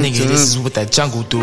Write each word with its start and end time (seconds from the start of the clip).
Nigga, 0.00 0.26
this 0.26 0.48
is 0.48 0.58
what 0.58 0.72
that 0.74 0.90
jungle 0.90 1.22
do. 1.24 1.40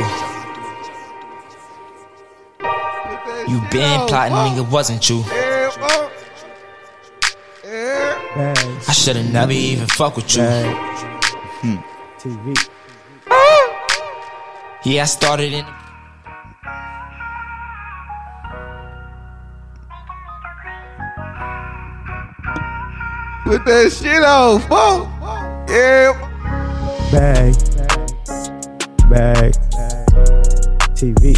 You 3.47 3.61
been 3.69 4.01
oh, 4.01 4.05
plotting, 4.09 4.33
oh. 4.33 4.49
nigga, 4.49 4.71
wasn't 4.71 5.07
you? 5.07 5.19
Eh, 5.19 5.69
oh. 5.79 6.11
eh. 7.65 8.79
I 8.87 8.91
should've 8.93 9.31
never 9.31 9.51
even 9.51 9.85
fuck 9.85 10.15
with 10.15 10.35
you. 10.35 10.41
TV. 12.19 12.57
Hmm. 13.27 14.89
Yeah, 14.89 15.03
I 15.03 15.05
started 15.05 15.53
in. 15.53 15.65
Put 23.43 23.65
that 23.65 23.91
shit 23.91 24.23
on, 24.23 24.59
fuck. 24.61 25.07
Yeah. 25.69 26.13
Bag. 27.11 27.76
Bag. 29.09 29.53
TV. 30.95 31.33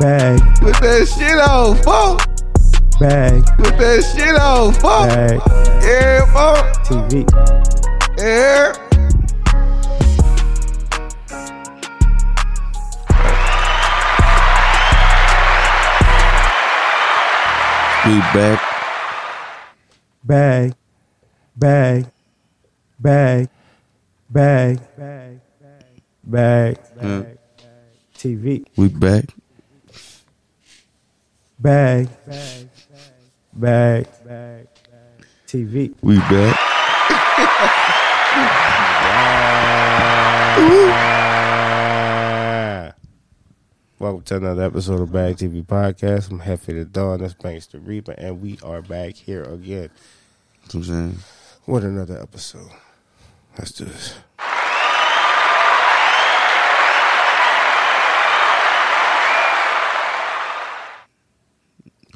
Bag. 0.00 0.40
Put 0.58 0.80
that 0.80 1.06
shit 1.06 1.38
on, 1.38 1.76
fuck. 1.76 2.26
Bag. 2.98 3.44
Put 3.56 3.78
that 3.78 4.02
shit 4.02 4.34
on, 4.34 4.72
fuck. 4.74 5.08
Bag. 5.08 5.40
Yeah, 5.84 6.26
fuck. 6.32 6.84
TV. 6.84 7.24
Yeah. 8.18 8.72
We 18.04 18.18
back. 18.34 18.71
Bag. 20.24 20.74
Bag. 21.56 22.06
Bag. 22.98 23.48
Bag. 24.40 24.88
Bag. 24.96 25.40
Bag. 26.24 26.78
Yeah. 27.02 27.22
TV. 28.16 28.64
We 28.76 28.88
back. 28.88 29.24
Bag. 31.58 32.08
Bag. 33.52 34.06
Bag. 34.24 34.68
TV. 35.48 35.92
We 36.02 36.16
back. 36.18 36.58
Welcome 44.02 44.22
to 44.22 44.36
another 44.38 44.64
episode 44.64 45.00
of 45.00 45.12
Bag 45.12 45.36
TV 45.36 45.64
Podcast. 45.64 46.32
I'm 46.32 46.40
Hefe 46.40 46.66
the 46.66 46.84
Dawn, 46.84 47.20
that's 47.20 47.34
Banks 47.34 47.66
the 47.66 47.78
Reaper, 47.78 48.10
and 48.18 48.42
we 48.42 48.58
are 48.60 48.82
back 48.82 49.14
here 49.14 49.44
again 49.44 49.90
That's 50.62 50.74
what 50.74 50.80
I'm 50.80 50.84
saying. 50.84 51.18
with 51.68 51.84
another 51.84 52.20
episode. 52.20 52.66
Let's 53.56 53.70
do 53.70 53.84
this. 53.84 54.16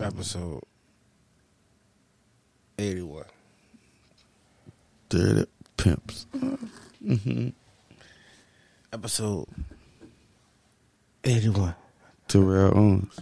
Episode 0.01 0.63
81. 2.79 3.25
Dirty 5.09 5.47
pimps. 5.77 6.27
mhm 7.05 7.53
Episode 8.93 9.47
81. 11.27 11.75
Terrell 12.29 12.77
Owens. 12.79 13.21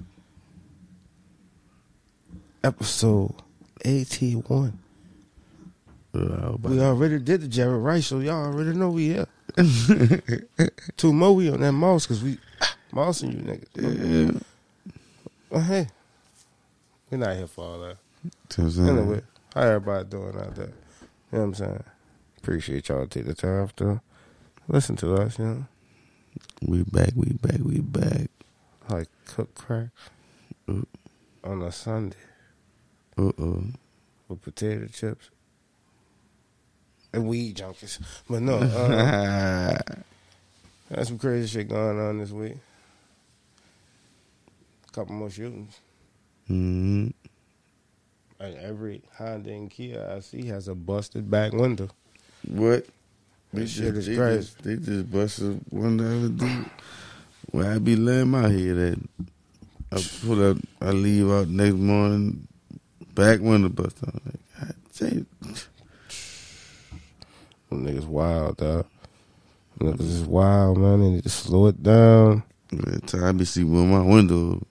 Episode 2.62 3.34
81. 3.84 4.78
Uh, 6.14 6.56
We 6.62 6.80
already 6.80 7.18
did 7.18 7.40
the 7.40 7.48
Jared 7.48 7.82
Rice 7.82 8.04
show. 8.06 8.20
Y'all 8.20 8.46
already 8.46 8.76
know 8.76 8.90
we 8.90 9.08
here. 9.08 9.26
Two 10.96 11.12
more 11.12 11.34
we 11.34 11.50
on 11.50 11.60
that 11.60 11.72
mouse 11.72 12.06
because 12.06 12.22
we 12.22 12.38
mousing 12.92 13.32
you 13.32 13.38
niggas. 13.38 14.32
yeah. 14.34 14.40
But 15.50 15.60
hey, 15.60 15.88
we're 17.10 17.18
not 17.18 17.36
here 17.36 17.46
for 17.46 17.64
all 17.64 17.78
that. 17.80 17.96
That's 18.22 18.58
what 18.58 18.64
I'm 18.64 18.70
saying. 18.70 18.88
Anyway, 18.98 19.20
how 19.54 19.62
everybody 19.62 20.08
doing 20.08 20.36
out 20.38 20.54
there? 20.54 20.66
You 20.66 20.72
know 21.32 21.38
what 21.38 21.40
I'm 21.40 21.54
saying? 21.54 21.84
Appreciate 22.38 22.88
y'all 22.88 23.06
take 23.06 23.26
the 23.26 23.34
time 23.34 23.68
to 23.76 24.00
listen 24.68 24.96
to 24.96 25.14
us, 25.14 25.38
you 25.38 25.44
know. 25.44 25.66
We 26.62 26.82
back. 26.84 27.10
We 27.14 27.32
back. 27.34 27.60
We 27.62 27.80
back. 27.80 28.28
Like 28.88 29.08
cook 29.26 29.54
crack 29.54 29.88
Mm. 30.68 30.86
on 31.42 31.60
a 31.62 31.70
Sunday 31.72 32.16
Uh 33.18 33.32
oh. 33.38 33.64
with 34.28 34.40
potato 34.42 34.86
chips 34.86 35.30
and 37.12 37.26
weed 37.28 37.56
junkies. 37.56 37.98
But 38.28 38.42
no, 38.42 38.56
uh, 38.58 39.76
There's 40.90 41.08
some 41.08 41.18
crazy 41.18 41.46
shit 41.48 41.68
going 41.68 41.98
on 42.00 42.18
this 42.18 42.30
week. 42.30 42.56
A 44.88 44.92
Couple 44.92 45.14
more 45.14 45.30
shootings. 45.30 45.78
hmm 46.46 47.08
And 48.40 48.56
every 48.58 49.02
Honda 49.18 49.50
and 49.50 49.70
Kia 49.70 50.14
I 50.16 50.20
see 50.20 50.46
has 50.46 50.68
a 50.68 50.74
busted 50.74 51.30
back 51.30 51.52
window. 51.52 51.88
What? 52.46 52.86
This 53.54 53.76
They 53.76 53.84
shit 53.84 53.94
just- 53.94 53.96
is 53.96 54.06
they 54.06 54.16
crazy. 54.16 54.36
Just, 54.38 54.62
they 54.62 54.76
just 54.76 55.10
busted 55.12 55.60
one 55.70 55.96
the 55.96 56.06
other 56.06 56.28
dude. 56.28 56.70
Where 57.50 57.72
I 57.72 57.78
be 57.78 57.94
laying 57.96 58.28
my 58.30 58.48
head 58.48 58.78
at. 58.78 58.98
I 59.92 60.04
pull 60.22 60.50
up, 60.50 60.56
I 60.80 60.90
leave 60.90 61.30
out 61.30 61.48
next 61.48 61.74
morning, 61.76 62.48
back 63.14 63.40
window 63.40 63.68
bust. 63.68 63.96
I'm 64.02 64.20
like, 64.26 64.40
God 64.58 64.74
damn. 64.98 65.26
Them 67.70 67.86
niggas 67.86 68.06
wild, 68.06 68.56
dog. 68.56 68.86
Them 69.78 69.92
Niggas 69.94 70.00
is 70.00 70.22
wild, 70.22 70.78
man. 70.78 71.00
They 71.00 71.10
need 71.10 71.22
to 71.22 71.28
slow 71.28 71.66
it 71.68 71.82
down. 71.82 72.42
Every 72.72 73.00
time 73.02 73.24
I 73.24 73.32
be 73.32 73.44
see 73.44 73.62
with 73.64 73.84
my 73.84 74.02
window, 74.02 74.64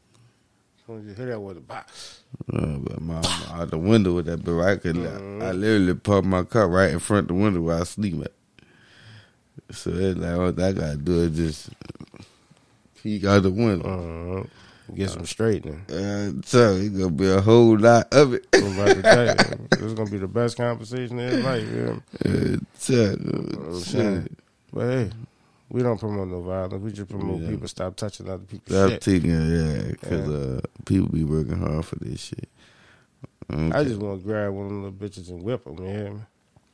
Someone 0.85 1.05
just 1.05 1.17
hit 1.17 1.27
that 1.27 1.39
with 1.39 1.57
a 1.57 1.61
box. 1.61 2.21
uh, 2.51 2.65
but 2.79 2.99
my, 3.01 3.21
my 3.21 3.45
out 3.61 3.71
the 3.71 3.77
window 3.77 4.15
with 4.15 4.25
that, 4.25 4.43
but 4.43 4.59
I 4.61 4.75
could, 4.75 4.97
Mhm. 4.97 5.41
I 5.41 5.51
literally 5.53 5.93
park 5.95 6.25
my 6.25 6.43
car 6.43 6.67
right 6.67 6.91
in 6.91 6.99
front 6.99 7.23
of 7.25 7.27
the 7.29 7.41
window 7.41 7.61
where 7.61 7.79
I 7.79 7.83
sleep 7.83 8.21
at. 8.25 8.33
So 9.71 9.91
it's 9.91 10.19
like 10.19 10.33
all 10.37 10.47
I 10.47 10.71
gotta 10.73 10.97
do 10.97 11.21
is 11.21 11.35
just 11.37 11.69
peek 13.01 13.23
out 13.25 13.43
the 13.43 13.51
window. 13.51 14.43
Uh, 14.89 14.93
get 14.95 15.09
some 15.09 15.25
straightening. 15.25 15.81
Uh, 15.89 16.41
so 16.45 16.73
it's 16.75 16.89
gonna 16.89 17.11
be 17.11 17.29
a 17.29 17.41
whole 17.41 17.77
lot 17.77 18.13
of 18.13 18.33
it. 18.33 18.45
I'm 18.53 18.73
about 18.79 18.95
to 18.95 19.01
tell 19.01 19.25
you, 19.27 19.67
this 19.71 19.81
is 19.81 19.93
gonna 19.93 20.09
be 20.09 20.17
the 20.17 20.27
best 20.27 20.57
conversation 20.57 21.19
in 21.19 21.29
his 21.31 21.43
life. 21.45 21.67
Yeah. 21.73 22.31
Uh, 22.31 22.57
so, 22.77 23.79
saying. 23.79 24.23
shit. 24.23 24.31
But 24.73 24.85
hey, 24.89 25.09
we 25.69 25.81
don't 25.83 25.99
promote 25.99 26.27
no 26.27 26.41
violence. 26.41 26.83
We 26.83 26.91
just 26.91 27.09
promote 27.09 27.41
Yeah. 27.41 27.49
people 27.49 27.67
stop 27.67 27.95
touching 27.95 28.29
other 28.29 28.43
people's 28.43 28.75
Stop 28.77 28.89
shit. 28.91 29.01
taking 29.01 29.31
yeah, 29.31 29.83
because 29.91 30.29
uh, 30.29 30.61
people 30.85 31.09
be 31.09 31.23
working 31.23 31.57
hard 31.57 31.85
for 31.85 31.95
this 31.97 32.19
shit. 32.21 32.49
Okay. 33.51 33.71
I 33.77 33.83
just 33.83 33.99
want 33.99 34.19
to 34.21 34.25
grab 34.25 34.53
one 34.53 34.65
of 34.65 34.71
them 34.71 34.83
little 34.83 34.97
bitches 34.97 35.29
and 35.29 35.43
whip 35.43 35.63
them. 35.65 35.77
You 35.77 35.85
hear 35.85 36.11
me? 36.11 36.19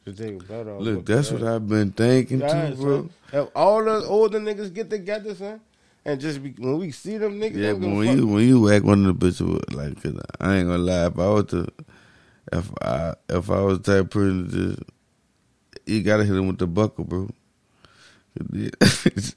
Just 0.05 0.17
take 0.17 0.35
a 0.35 0.43
better 0.43 0.71
off. 0.71 0.81
look. 0.81 1.05
That's 1.05 1.31
what 1.31 1.43
I've 1.43 1.67
been 1.67 1.91
thinking 1.91 2.39
Yeah, 2.39 2.69
too, 2.71 2.75
bro. 2.81 2.97
son. 2.97 3.09
If 3.31 3.49
all 3.55 3.83
the 3.83 4.03
older 4.05 4.39
niggas 4.39 4.73
get 4.73 4.89
together, 4.89 5.35
son, 5.35 5.59
and 6.05 6.19
just 6.19 6.41
be, 6.41 6.51
when 6.57 6.77
we 6.79 6.91
see 6.91 7.17
them 7.17 7.39
niggas, 7.39 7.55
Yeah, 7.57 7.71
don't 7.73 7.81
but 7.81 7.87
give 7.87 7.91
a 7.91 7.95
when 7.97 8.07
fuck. 8.07 8.17
you 8.17 8.27
when 8.27 8.47
you 8.47 8.61
whack 8.61 8.83
one 8.83 9.05
of 9.05 9.19
the 9.19 9.25
bitches, 9.27 9.73
like, 9.75 10.01
cause 10.01 10.19
I 10.39 10.57
ain't 10.57 10.67
gonna 10.67 10.77
lie, 10.79 11.07
if 11.07 11.19
I 11.19 11.27
was 11.29 11.45
to, 11.45 11.67
if 12.53 12.71
I 12.81 13.13
if 13.29 13.49
I 13.51 13.61
was 13.61 13.79
the 13.81 13.93
type 13.93 14.05
of 14.05 14.09
person 14.11 14.49
just, 14.49 14.79
you 15.85 16.01
gotta 16.01 16.23
hit 16.25 16.35
him 16.35 16.47
with 16.47 16.57
the 16.59 16.67
buckle, 16.67 17.03
bro. 17.03 17.29
it's 18.53 19.33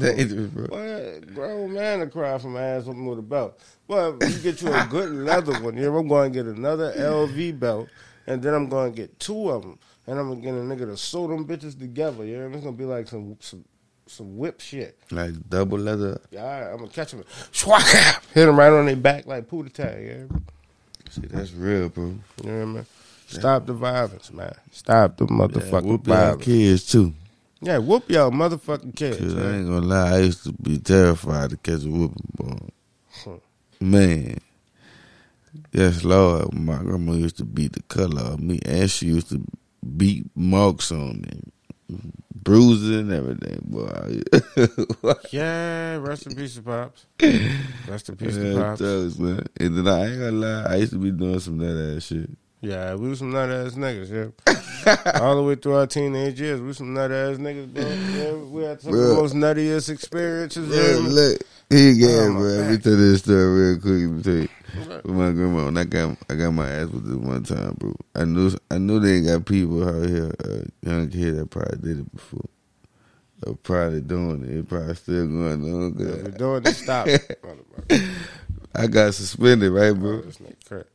dangerous, 0.00 0.50
bro. 0.50 1.20
Grown 1.34 1.72
man 1.74 2.00
to 2.00 2.06
cry 2.08 2.36
from 2.38 2.56
ass 2.56 2.84
whooping 2.84 3.06
with 3.06 3.18
a 3.20 3.22
belt. 3.22 3.60
Well, 3.86 4.16
you 4.24 4.38
get 4.38 4.60
you 4.62 4.72
a 4.72 4.80
good 4.80 5.10
leather 5.24 5.54
one. 5.62 5.76
Here, 5.76 5.94
I'm 5.94 6.08
going 6.08 6.32
to 6.32 6.42
get 6.42 6.46
another 6.46 6.92
LV 6.96 7.60
belt, 7.60 7.88
and 8.26 8.42
then 8.42 8.54
I'm 8.54 8.68
going 8.68 8.92
to 8.92 8.96
get 8.96 9.20
two 9.20 9.50
of 9.50 9.62
them, 9.62 9.78
and 10.10 10.18
I'm 10.18 10.34
to 10.34 10.40
get 10.40 10.54
a 10.54 10.58
nigga 10.58 10.90
to 10.90 10.96
sew 10.96 11.28
them 11.28 11.46
bitches 11.46 11.78
together. 11.78 12.24
You 12.24 12.38
know, 12.38 12.50
it's 12.56 12.64
to 12.64 12.72
be 12.72 12.84
like 12.84 13.06
some 13.06 13.36
some 13.40 13.64
some 14.06 14.36
whip 14.36 14.60
shit. 14.60 14.98
Like 15.12 15.34
double 15.48 15.78
leather. 15.78 16.20
Yeah, 16.32 16.42
right, 16.42 16.72
I'm 16.72 16.78
gonna 16.78 16.90
catch 16.90 17.12
him. 17.12 17.22
Hit 18.34 18.48
him 18.48 18.58
right 18.58 18.72
on 18.72 18.86
their 18.86 18.96
back 18.96 19.26
like 19.26 19.48
Pootie 19.48 19.72
Tang. 19.72 20.02
You 20.02 20.14
know 20.14 20.26
what 20.30 20.42
See, 21.10 21.20
that's 21.22 21.52
real, 21.52 21.88
bro. 21.88 22.04
You 22.06 22.50
know 22.50 22.56
what 22.58 22.62
I 22.62 22.64
mean? 22.64 22.86
Stop 23.28 23.66
the 23.66 23.72
violence, 23.72 24.32
man. 24.32 24.52
Stop 24.72 25.16
the 25.16 25.26
Yeah, 25.26 25.30
motherfucking 25.30 25.84
whoop 25.84 26.06
y'all 26.08 26.16
violence. 26.16 26.44
kids 26.44 26.90
too. 26.90 27.14
Yeah, 27.60 27.78
whoop 27.78 28.10
y'all 28.10 28.30
motherfucking 28.32 28.96
kids. 28.96 29.18
Cause 29.18 29.36
I 29.36 29.56
ain't 29.58 29.66
gonna 29.66 29.86
lie, 29.86 30.14
I 30.14 30.18
used 30.20 30.42
to 30.44 30.52
be 30.52 30.78
terrified 30.78 31.50
to 31.50 31.56
catch 31.56 31.84
a 31.84 31.88
whooping 31.88 32.32
ball. 32.34 32.68
Hmm. 33.12 33.34
Man. 33.80 34.38
Yes, 35.72 36.02
Lord. 36.04 36.52
My 36.54 36.78
grandma 36.78 37.12
used 37.12 37.36
to 37.38 37.44
beat 37.44 37.72
the 37.74 37.82
color 37.82 38.22
of 38.22 38.40
me, 38.40 38.58
and 38.64 38.90
she 38.90 39.06
used 39.06 39.28
to 39.30 39.40
beat 39.96 40.26
marks 40.34 40.90
on 40.92 41.22
me. 41.22 41.98
bruises 42.34 42.90
and 43.00 43.12
everything, 43.12 43.60
boy. 43.64 44.20
Yeah, 45.32 45.96
rest 45.96 46.26
in 46.26 46.34
peace 46.36 46.54
to 46.56 46.62
Pops. 46.62 47.06
Rest 47.88 48.08
in 48.08 48.16
peace 48.16 48.34
to 48.34 48.52
Yeah, 48.52 48.60
Pops. 48.76 49.18
man. 49.18 49.44
And 49.58 49.76
then 49.78 49.88
I 49.88 50.06
ain't 50.06 50.18
gonna 50.20 50.32
lie, 50.32 50.64
I 50.72 50.76
used 50.76 50.92
to 50.92 50.98
be 50.98 51.10
doing 51.10 51.40
some 51.40 51.58
that 51.58 51.94
ass 51.96 52.04
shit. 52.04 52.30
Yeah, 52.62 52.94
we 52.94 53.08
was 53.08 53.20
some 53.20 53.30
nut 53.32 53.48
ass 53.50 53.72
niggas, 53.72 54.10
yeah. 54.10 55.12
All 55.22 55.36
the 55.36 55.42
way 55.42 55.54
through 55.54 55.76
our 55.76 55.86
teenage 55.86 56.38
years, 56.40 56.60
we 56.60 56.66
was 56.68 56.76
some 56.76 56.92
nut 56.92 57.10
ass 57.10 57.38
niggas, 57.38 57.72
bro. 57.72 57.84
Yeah, 57.84 58.32
we 58.34 58.62
had 58.64 58.80
some 58.82 58.92
of 58.92 58.98
the 59.00 59.14
most 59.14 59.34
nuttiest 59.34 59.88
experiences. 59.88 60.68
Yeah, 60.68 61.00
yeah. 61.02 61.08
look, 61.08 61.40
here 61.70 61.90
you 61.92 62.08
Oh, 62.10 62.32
bro. 62.34 62.42
Let 62.42 62.70
me 62.70 62.76
tell 62.78 62.96
this 62.96 63.20
story 63.20 63.70
real 63.70 63.80
quick. 63.80 63.92
Let 63.92 64.10
me 64.10 64.22
tell 64.22 64.34
you. 64.34 64.48
Right. 64.76 65.04
With 65.04 65.14
my 65.14 65.32
grandma, 65.32 65.64
when 65.66 65.76
I 65.76 65.84
got 65.84 66.16
I 66.28 66.34
got 66.34 66.50
my 66.52 66.68
ass 66.68 66.88
with 66.88 67.06
this 67.06 67.16
one 67.16 67.42
time, 67.42 67.74
bro. 67.78 67.94
I 68.14 68.24
knew 68.24 68.50
I 68.70 68.78
knew 68.78 69.00
they 69.00 69.16
ain't 69.16 69.26
got 69.26 69.46
people 69.46 69.88
out 69.88 70.08
here, 70.08 70.32
uh, 70.44 70.88
young 70.88 71.08
kid 71.08 71.36
that 71.36 71.50
probably 71.50 71.78
did 71.78 72.00
it 72.00 72.12
before. 72.12 72.48
Or 73.46 73.54
probably 73.56 74.02
doing 74.02 74.44
it. 74.44 74.50
It 74.50 74.68
probably 74.68 74.94
still 74.94 75.26
going 75.26 75.64
on. 75.64 75.94
Yeah, 75.98 76.22
we're 76.22 76.30
doing 76.30 76.62
it. 76.66 76.74
Stop. 76.74 77.08
I 78.74 78.86
got 78.86 79.14
suspended, 79.14 79.72
right, 79.72 79.92
bro? 79.92 80.22
Crap. 80.66 80.86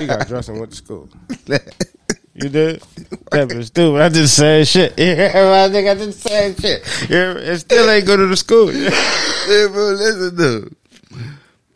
He 0.00 0.06
got 0.06 0.26
dressed 0.26 0.48
and 0.48 0.58
went 0.58 0.70
to 0.70 0.76
school. 0.76 1.08
You 2.36 2.48
did? 2.48 2.82
That 3.30 3.54
was 3.54 3.68
stupid. 3.68 4.00
I 4.00 4.08
did 4.08 4.24
the 4.24 4.28
same 4.28 4.64
shit. 4.64 4.94
Yeah, 4.98 5.30
I 5.66 5.70
think 5.70 5.88
I 5.88 5.94
did 5.94 6.08
the 6.08 6.12
same 6.12 6.56
shit. 6.56 6.82
Yeah, 7.08 7.38
and 7.38 7.60
still 7.60 7.88
ain't 7.88 8.06
go 8.06 8.16
to 8.16 8.26
the 8.26 8.36
school. 8.36 8.72
Yeah, 8.72 9.68
bro, 9.68 9.90
listen 9.92 10.34
though. 10.34 10.68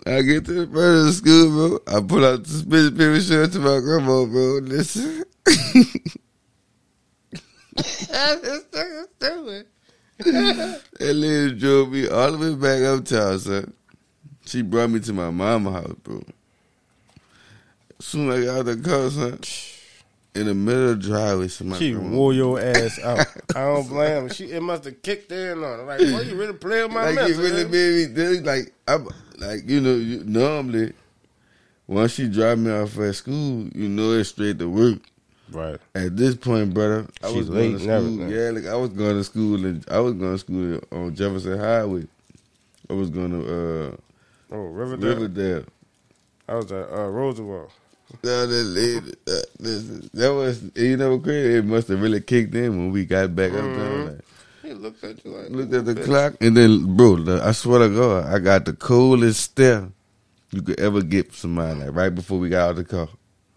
I 0.08 0.22
get 0.22 0.44
to 0.46 0.52
the 0.52 0.66
front 0.66 0.99
of 0.99 1.05
the 1.06 1.12
school, 1.12 1.50
bro. 1.50 1.96
I 1.96 2.00
pull 2.00 2.25
out 2.25 2.43
the 2.44 2.49
suspended 2.49 2.96
paper 2.96 3.20
shirt 3.20 3.52
to 3.52 3.58
my 3.58 3.78
grandma, 3.81 4.25
bro. 4.25 4.58
Listen. 4.62 5.25
That's 7.75 8.64
stupid. 9.19 9.66
That 10.19 10.82
lady 11.14 11.55
drove 11.58 11.93
me 11.93 12.08
all 12.08 12.32
the 12.32 12.38
way 12.38 12.55
back 12.55 12.82
uptown, 12.82 13.38
son. 13.38 13.72
She 14.46 14.62
brought 14.62 14.90
me 14.90 15.00
to 15.00 15.12
my 15.12 15.31
mama 15.31 15.72
house, 15.72 15.94
bro. 16.02 16.22
Soon 18.00 18.31
as 18.31 18.43
I 18.43 18.44
got 18.46 18.58
out 18.58 18.64
the 18.66 18.76
car, 18.88 19.11
son, 19.11 19.40
in 20.34 20.46
the 20.46 20.54
middle 20.54 20.90
of 20.90 21.02
the 21.02 21.08
driveway, 21.08 21.49
She 21.49 21.93
grandma- 21.93 22.16
wore 22.16 22.32
your 22.32 22.58
ass 22.61 22.99
out. 23.00 23.26
I 23.56 23.61
don't 23.64 23.88
blame 23.88 24.28
her. 24.28 24.34
She 24.34 24.46
it 24.52 24.62
must 24.62 24.84
have 24.84 25.02
kicked 25.02 25.31
in 25.32 25.58
on 25.58 25.78
her. 25.81 25.84
Like, 25.84 25.99
boy, 26.00 26.20
you 26.22 26.34
really 26.37 26.52
play 26.54 26.82
with 26.82 26.93
my 26.93 27.06
like 27.06 27.14
mental, 27.16 27.31
it 27.32 27.43
really 27.50 27.62
man. 27.64 28.14
made 28.14 28.16
me 28.16 28.40
like 28.40 28.72
I'm 28.88 29.08
like 29.38 29.69
you 29.69 29.81
know 29.81 29.94
you, 29.94 30.23
normally 30.25 30.93
once 31.87 32.12
she 32.12 32.29
dropped 32.29 32.58
me 32.61 32.70
off 32.70 32.99
at 32.99 33.14
school, 33.14 33.67
you 33.75 33.88
know 33.88 34.12
it's 34.12 34.29
straight 34.31 34.58
to 34.58 34.69
work. 34.69 34.99
Right. 35.50 35.79
At 35.94 36.14
this 36.17 36.35
point, 36.35 36.75
brother, 36.75 37.06
I 37.23 37.31
She 37.31 37.38
was 37.38 37.49
late 37.49 37.79
going 37.79 37.79
to 37.79 38.17
school. 38.19 38.31
Yeah, 38.31 38.50
like 38.50 38.67
I 38.67 38.75
was 38.76 38.90
going 38.90 39.17
to 39.17 39.25
school 39.25 39.64
and 39.64 39.85
I 39.90 39.99
was 40.00 40.12
going 40.14 40.32
to 40.32 40.38
school 40.38 40.81
on 40.93 41.14
Jefferson 41.14 41.58
Highway. 41.58 42.06
I 42.90 42.93
was 42.93 43.08
going 43.11 43.31
to 43.31 43.88
uh, 43.90 43.96
Oh, 44.50 44.64
Riverdale. 44.67 45.08
Riverdale. 45.14 45.64
I 46.49 46.55
was 46.55 46.70
at 46.73 46.90
uh, 46.90 47.06
Roosevelt. 47.08 47.70
That 48.23 48.46
lady, 48.46 49.12
uh, 49.26 49.40
listen, 49.58 50.08
that 50.14 50.32
was 50.32 50.62
you 50.75 50.96
know 50.96 51.19
crazy. 51.19 51.56
It 51.58 51.64
must 51.67 51.88
have 51.88 52.00
really 52.00 52.20
kicked 52.23 52.55
in 52.55 52.70
when 52.79 52.90
we 52.90 53.05
got 53.05 53.35
back 53.37 53.52
up 53.52 53.58
there. 53.58 53.64
Mhm. 53.64 54.06
Like, 54.06 54.25
He 54.68 54.74
looked 54.74 55.02
at 55.02 55.24
you 55.24 55.30
like 55.30 55.48
looked 55.48 55.72
at 55.72 55.86
the 55.86 55.94
clock 55.94 56.34
and 56.42 56.54
then, 56.54 56.94
bro, 56.94 57.40
I 57.42 57.52
swear 57.52 57.78
to 57.78 57.88
God, 57.88 58.26
I 58.26 58.38
got 58.38 58.66
the 58.66 58.74
coolest 58.74 59.40
stare 59.40 59.88
you 60.50 60.60
could 60.60 60.78
ever 60.78 61.00
get 61.00 61.32
somebody. 61.32 61.80
Like 61.80 61.94
right 61.94 62.14
before 62.14 62.38
we 62.38 62.50
got 62.50 62.68
out 62.68 62.76
the 62.76 62.84
car. 62.84 63.08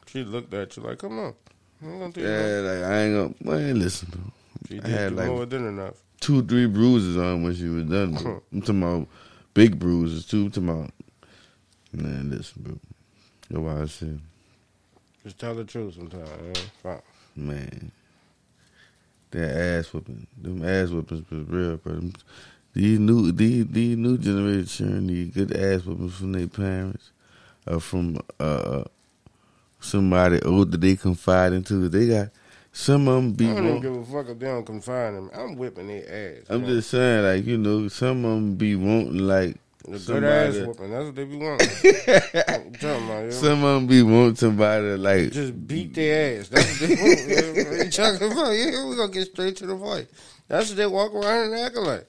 She 0.07 0.23
looked 0.23 0.53
at 0.53 0.77
you 0.77 0.83
like, 0.83 0.99
come 0.99 1.19
on. 1.19 1.33
I'm 1.83 1.99
gonna 1.99 2.13
do 2.13 2.21
Yeah, 2.21 2.59
like 2.61 2.83
I 2.91 3.01
ain't 3.01 3.43
gonna. 3.43 3.57
Man, 3.57 3.79
listen, 3.79 4.07
bro. 4.09 4.21
She 4.69 4.77
I 4.77 4.81
did 4.83 4.91
had 4.91 5.15
like 5.15 5.27
more 5.27 5.45
than 5.45 5.67
enough. 5.67 5.95
two, 6.21 6.43
three 6.45 6.67
bruises 6.67 7.17
on 7.17 7.43
when 7.43 7.55
she 7.55 7.67
was 7.67 7.83
done. 7.85 8.13
Bro. 8.13 8.43
I'm 8.53 8.61
talking 8.61 8.83
about 8.83 9.07
big 9.53 9.79
bruises 9.79 10.25
too. 10.25 10.45
I'm 10.45 10.51
talking 10.51 10.69
about. 10.69 10.91
Man, 11.91 12.29
listen, 12.29 12.61
bro. 12.63 12.79
That's 13.49 13.59
why 13.61 13.81
I 13.81 13.85
said, 13.87 14.21
Just 15.23 15.39
tell 15.39 15.55
the 15.55 15.65
truth 15.65 15.95
sometimes. 15.95 16.57
Man, 17.35 17.91
that 19.31 19.79
ass 19.79 19.93
whooping, 19.93 20.27
them 20.41 20.63
ass 20.63 20.89
whoopings 20.89 21.29
was 21.29 21.47
real, 21.47 21.77
bro. 21.77 21.93
Them- 21.93 22.13
These 22.73 22.99
new, 22.99 23.31
these, 23.33 23.67
these 23.67 23.97
new 23.97 24.17
generation 24.17 25.07
need 25.07 25.33
good 25.33 25.55
ass 25.55 25.83
whoopings 25.85 26.15
from 26.15 26.31
their 26.33 26.47
parents, 26.47 27.11
or 27.67 27.79
from 27.79 28.19
uh 28.39 28.83
somebody 29.79 30.41
older 30.43 30.77
they 30.77 30.95
confide 30.95 31.53
into. 31.53 31.89
They 31.89 32.07
got 32.07 32.29
some 32.71 33.07
of 33.07 33.15
them 33.15 33.31
be 33.33 33.49
I 33.49 33.55
don't 33.55 33.67
even 33.67 33.81
give 33.81 33.95
a 33.97 34.05
fuck 34.05 34.29
if 34.29 34.39
they 34.39 34.45
don't 34.45 34.65
confine 34.65 35.15
them. 35.15 35.29
I'm 35.33 35.55
whipping 35.57 35.87
their 35.87 36.37
ass. 36.39 36.45
I'm 36.49 36.61
man. 36.61 36.69
just 36.69 36.89
saying, 36.89 37.25
like 37.25 37.45
you 37.45 37.57
know, 37.57 37.87
some 37.89 38.23
of 38.23 38.31
them 38.35 38.55
be 38.55 38.75
wanting 38.75 39.17
like 39.19 39.57
the 39.83 39.91
good 39.91 40.01
somebody- 40.01 40.59
ass 40.59 40.67
whooping. 40.67 40.91
That's 40.91 41.05
what 41.05 41.15
they 41.15 41.23
be 41.23 41.37
wanting. 41.37 41.67
I'm 42.47 42.73
talking 42.73 43.05
about, 43.05 43.23
yeah. 43.25 43.29
some 43.31 43.63
of 43.63 43.75
them 43.75 43.87
be 43.87 44.03
wanting 44.03 44.35
somebody 44.35 44.83
to, 44.83 44.97
like 44.97 45.31
Just 45.31 45.67
beat 45.67 45.93
their 45.93 46.39
ass. 46.39 46.49
That's 46.49 46.79
what 46.81 46.89
they 46.89 46.95
want. 46.95 47.19
Yeah, 47.27 47.83
you 47.83 47.91
talking 47.91 48.31
about? 48.31 48.51
Yeah, 48.51 48.85
we 48.87 48.95
gonna 48.95 49.11
get 49.11 49.27
straight 49.27 49.55
to 49.57 49.65
the 49.65 49.75
point. 49.75 50.07
That's 50.47 50.69
what 50.69 50.77
they 50.77 50.85
walk 50.87 51.13
around 51.13 51.53
and 51.53 51.55
acting 51.55 51.83
like. 51.83 52.07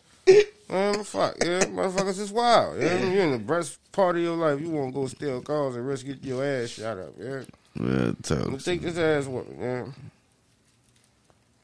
Man, 0.68 1.04
fuck, 1.04 1.36
yeah, 1.44 1.60
motherfuckers 1.64 2.18
is 2.18 2.32
wild. 2.32 2.80
Yeah, 2.80 2.98
you're 3.04 3.24
in 3.24 3.32
the 3.32 3.38
best 3.38 3.78
part 3.92 4.16
of 4.16 4.22
your 4.22 4.36
life. 4.36 4.58
You 4.58 4.70
won't 4.70 4.94
go 4.94 5.06
steal 5.06 5.42
cars 5.42 5.76
and 5.76 5.86
risk 5.86 6.06
getting 6.06 6.24
your 6.24 6.42
ass 6.42 6.70
shot 6.70 6.98
up. 6.98 7.12
Yeah, 7.18 8.12
talk. 8.22 8.50
Let's 8.50 8.64
take 8.64 8.80
this 8.80 8.96
ass 8.96 9.26
whooping. 9.26 9.60
Yeah, 9.60 9.84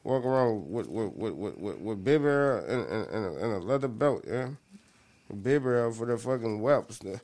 walk 0.03 0.25
around 0.25 0.71
with 0.71 0.87
with 0.87 1.13
with 1.15 1.33
with, 1.33 1.57
with, 1.57 1.77
with 1.79 2.05
hair 2.05 2.59
and, 2.59 2.85
and, 2.87 3.07
and, 3.09 3.25
a, 3.25 3.43
and 3.43 3.53
a 3.53 3.59
leather 3.59 3.87
belt. 3.87 4.25
Yeah, 4.27 4.49
baby 5.33 5.65
hair 5.65 5.91
for 5.91 6.05
the 6.05 6.17
fucking 6.17 6.59
whelps. 6.59 6.99
The, 6.99 7.19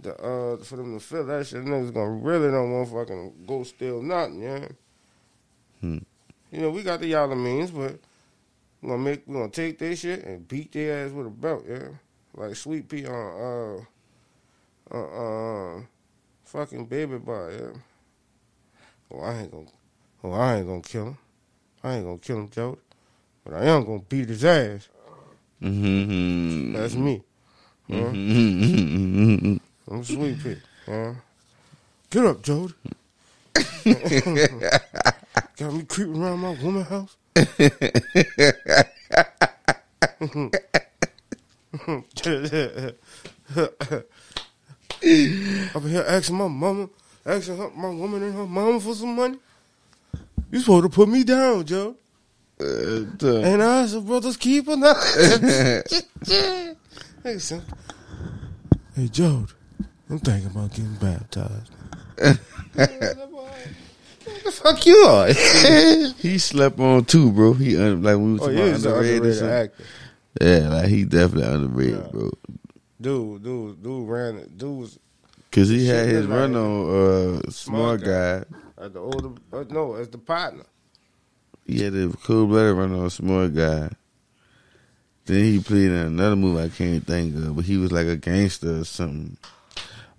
the 0.00 0.14
uh 0.14 0.56
for 0.58 0.76
them 0.76 0.98
to 0.98 1.04
feel 1.04 1.26
that 1.26 1.46
shit, 1.46 1.64
niggas 1.64 1.92
gonna 1.92 2.10
really 2.10 2.50
don't 2.50 2.72
want 2.72 2.90
fucking 2.90 3.44
go 3.46 3.62
steal 3.62 4.02
nothing. 4.02 4.42
Yeah. 4.42 4.68
Hmm. 5.80 5.98
You 6.50 6.60
know 6.60 6.70
we 6.70 6.82
got 6.82 7.00
the 7.00 7.06
y'all 7.06 7.34
means, 7.34 7.70
but 7.70 7.98
we 8.80 8.88
gonna 8.88 9.02
make 9.02 9.22
we 9.26 9.34
gonna 9.34 9.48
take 9.48 9.78
their 9.78 9.96
shit 9.96 10.24
and 10.24 10.46
beat 10.46 10.72
their 10.72 11.06
ass 11.06 11.12
with 11.12 11.26
a 11.26 11.30
belt. 11.30 11.64
Yeah, 11.68 11.88
like 12.34 12.56
Sweet 12.56 12.88
Pea 12.88 13.06
on 13.06 13.84
uh 14.90 14.96
uh, 14.96 15.76
uh 15.76 15.82
fucking 16.44 16.86
baby 16.86 17.18
boy, 17.18 17.56
Yeah. 17.58 17.80
Oh, 19.10 19.20
I 19.20 19.40
ain't 19.40 19.50
gonna. 19.50 19.66
Oh, 20.22 20.32
I 20.32 20.56
ain't 20.56 20.66
gonna 20.66 20.82
kill 20.82 21.06
him. 21.06 21.18
I 21.82 21.94
ain't 21.96 22.04
gonna 22.04 22.18
kill 22.18 22.38
him, 22.38 22.50
Joe. 22.50 22.78
But 23.44 23.54
I 23.54 23.64
am 23.66 23.84
gonna 23.84 24.00
beat 24.00 24.28
his 24.28 24.44
ass. 24.44 24.88
Mm-hmm. 25.62 26.72
That's 26.74 26.94
me. 26.94 27.22
Yeah. 27.88 28.00
Mm-hmm. 28.00 29.56
I'm 29.90 30.04
sweet 30.04 30.42
pig. 30.42 30.58
Yeah. 30.86 31.14
Get 32.10 32.24
up, 32.26 32.42
Jody. 32.42 32.74
Got 35.56 35.72
me 35.72 35.82
creeping 35.84 36.22
around 36.22 36.40
my 36.40 36.54
woman 36.62 36.84
house. 36.84 37.16
Up 45.74 45.82
here 45.82 46.04
asking 46.06 46.36
my 46.36 46.48
mama, 46.48 46.88
asking 47.24 47.56
her, 47.56 47.70
my 47.70 47.88
woman 47.88 48.22
and 48.22 48.34
her 48.34 48.46
mama 48.46 48.80
for 48.80 48.94
some 48.94 49.16
money. 49.16 49.38
You 50.50 50.60
supposed 50.60 50.84
to 50.84 50.90
put 50.90 51.08
me 51.08 51.24
down, 51.24 51.64
Joe. 51.64 51.96
Uh. 52.60 53.04
And 53.22 53.62
I 53.62 53.86
said, 53.86 54.06
brothers 54.06 54.36
keeper 54.36 54.76
now. 54.76 54.94
hey, 57.22 57.38
son. 57.38 57.62
Hey, 58.94 59.06
Jode, 59.06 59.52
I'm 60.10 60.18
thinking 60.18 60.50
about 60.50 60.70
getting 60.70 60.94
baptized. 60.96 61.72
the 62.16 62.38
fuck 64.52 64.84
you 64.86 64.96
are? 64.96 65.28
he 66.18 66.38
slept 66.38 66.78
on 66.80 67.04
too, 67.04 67.30
bro. 67.32 67.52
He 67.54 67.76
un- 67.76 68.02
like 68.02 68.16
we 68.16 68.32
was 68.32 68.42
oh, 68.42 68.46
talking 68.46 68.58
yeah, 68.58 68.74
underrated. 68.74 69.14
underrated 69.24 69.44
actor. 69.50 69.84
Yeah, 70.40 70.68
like 70.68 70.86
he 70.88 71.04
definitely 71.04 71.54
underrated, 71.54 72.00
Yeah. 72.04 72.10
bro. 72.10 72.30
Dude, 73.00 73.42
dude, 73.44 73.82
dude 73.82 74.08
ran 74.08 74.36
it. 74.36 74.58
Dude 74.58 74.78
was 74.78 74.98
Cause 75.50 75.68
he 75.68 75.86
had 75.86 76.06
his 76.08 76.26
like 76.26 76.38
run 76.38 76.56
on 76.56 77.38
uh, 77.38 77.50
smart 77.50 78.00
Smart 78.00 78.04
guy. 78.04 78.44
at 78.84 78.92
the 78.92 79.00
older, 79.00 79.30
uh, 79.52 79.64
no, 79.70 79.94
as 79.94 80.08
the 80.08 80.18
partner. 80.18 80.64
He 81.64 81.82
had 81.82 81.94
a 81.94 82.08
cool 82.24 82.46
blooded 82.46 82.76
run 82.76 82.92
on 82.94 83.08
smart 83.10 83.54
guy. 83.54 83.90
Then 85.28 85.44
he 85.44 85.60
played 85.60 85.90
in 85.90 85.92
another 85.92 86.36
movie 86.36 86.62
I 86.62 86.68
can't 86.70 87.06
think 87.06 87.36
of, 87.36 87.56
but 87.56 87.66
he 87.66 87.76
was 87.76 87.92
like 87.92 88.06
a 88.06 88.16
gangster 88.16 88.78
or 88.78 88.84
something. 88.84 89.36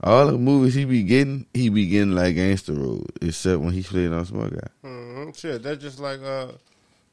All 0.03 0.27
the 0.27 0.37
movies 0.37 0.75
he 0.75 0.85
be 0.85 1.01
getting, 1.01 1.47
he 1.51 1.69
be 1.69 1.87
getting 1.87 2.11
like 2.11 2.35
gangster 2.35 2.73
roles, 2.73 3.07
except 3.19 3.59
when 3.59 3.73
he 3.73 3.81
played 3.81 4.11
on 4.11 4.23
smart 4.27 4.53
guy. 4.53 4.67
Mm-hmm. 4.83 5.31
Shit, 5.31 5.63
that's 5.63 5.81
just 5.81 5.99
like, 5.99 6.21
uh, 6.21 6.49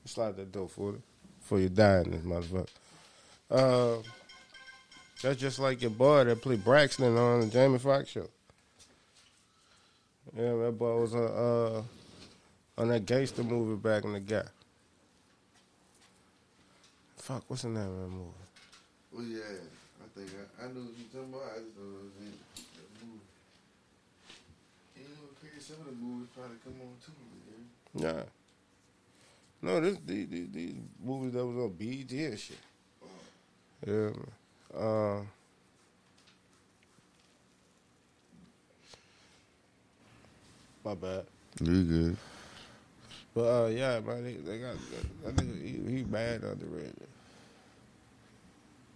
slide 0.05 0.37
that 0.37 0.53
door 0.53 0.69
for. 0.69 0.97
Before 1.41 1.59
you 1.59 1.71
die 1.71 2.03
in 2.03 2.11
this 2.11 2.21
motherfucker. 2.21 2.69
Uh, 3.51 4.03
that's 5.23 5.41
just 5.41 5.59
like 5.59 5.81
your 5.81 5.91
boy 5.91 6.25
that 6.25 6.43
played 6.43 6.63
Braxton 6.63 7.17
on 7.17 7.41
the 7.41 7.47
Jamie 7.47 7.79
Foxx 7.79 8.11
show. 8.11 8.29
Yeah, 10.37 10.55
that 10.55 10.77
boy 10.79 11.01
was 11.01 11.15
uh, 11.15 11.79
uh, 11.79 11.83
on 12.77 12.89
that 12.89 13.07
gangster 13.07 13.43
movie 13.43 13.81
back 13.81 14.05
in 14.05 14.13
the 14.13 14.21
guy. 14.21 14.45
Fuck, 17.27 17.43
what's 17.49 17.63
the 17.63 17.69
name 17.69 17.83
of 17.83 17.99
that 17.99 18.09
movie? 18.09 18.47
Well, 19.11 19.25
yeah, 19.25 19.59
I 19.99 20.07
think 20.15 20.31
I, 20.31 20.65
I 20.65 20.69
knew 20.69 20.87
what 20.87 20.95
you 20.95 21.11
talking 21.11 21.35
about. 21.35 21.43
I 21.51 21.59
just 21.59 21.75
don't 21.75 21.91
know 21.91 22.07
the 22.07 22.23
name 22.23 22.39
of 22.39 22.63
that 22.79 22.91
movie. 23.03 23.27
You 24.95 25.03
know, 25.11 25.35
crazy. 25.41 25.59
Some 25.59 25.81
of 25.83 25.87
the 25.87 25.99
movies 25.99 26.29
probably 26.37 26.59
come 26.63 26.79
on 26.87 26.95
too. 27.03 27.19
Man. 27.99 28.15
Nah. 28.15 28.23
No, 29.61 29.81
this 29.81 29.99
these, 30.07 30.29
these, 30.29 30.51
these 30.53 30.75
movies 31.03 31.33
that 31.33 31.45
was 31.45 31.57
on 31.57 31.71
BET 31.71 32.13
and 32.13 32.39
shit. 32.39 32.59
Yeah. 33.85 33.93
man. 33.93 34.31
Uh, 34.73 35.21
my 40.85 40.95
bad. 40.95 41.25
You 41.61 41.83
good? 41.83 42.17
But 43.35 43.41
uh, 43.43 43.67
yeah, 43.67 43.99
man, 43.99 44.23
they, 44.23 44.35
they 44.35 44.59
got 44.59 44.77
that 45.25 45.37
nigga. 45.37 45.61
He, 45.61 45.97
he 45.97 46.05
mad 46.05 46.45
underrated. 46.45 47.09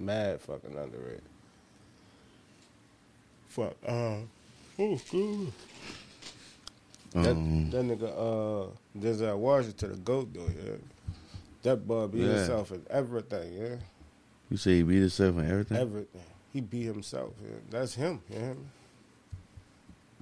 Mad 0.01 0.41
fucking 0.41 0.77
underrated. 0.77 1.23
Fuck. 3.49 3.75
Um. 3.87 4.29
Oh, 4.79 4.99
good. 5.11 5.53
That, 7.13 7.31
Um, 7.33 7.71
that 7.71 7.83
nigga, 7.85 8.05
uh, 8.05 8.71
Denzel 8.99 9.37
Washington, 9.37 9.91
to 9.91 9.97
the 9.97 10.01
goat 10.01 10.33
though, 10.33 10.47
yeah. 10.47 10.77
That 11.63 11.87
boy 11.87 12.07
beat 12.07 12.23
Yeah. 12.23 12.35
himself 12.37 12.71
in 12.73 12.83
everything, 12.89 13.53
yeah. 13.53 13.77
you 14.49 14.57
say 14.57 14.77
he 14.77 14.83
beat 14.85 15.01
himself 15.01 15.37
and 15.37 15.51
everything? 15.51 15.77
Everything. 15.77 16.23
He 16.53 16.61
beat 16.61 16.85
himself. 16.85 17.35
Yeah. 17.43 17.57
That's 17.69 17.95
him. 17.95 18.21
Yeah. 18.31 18.55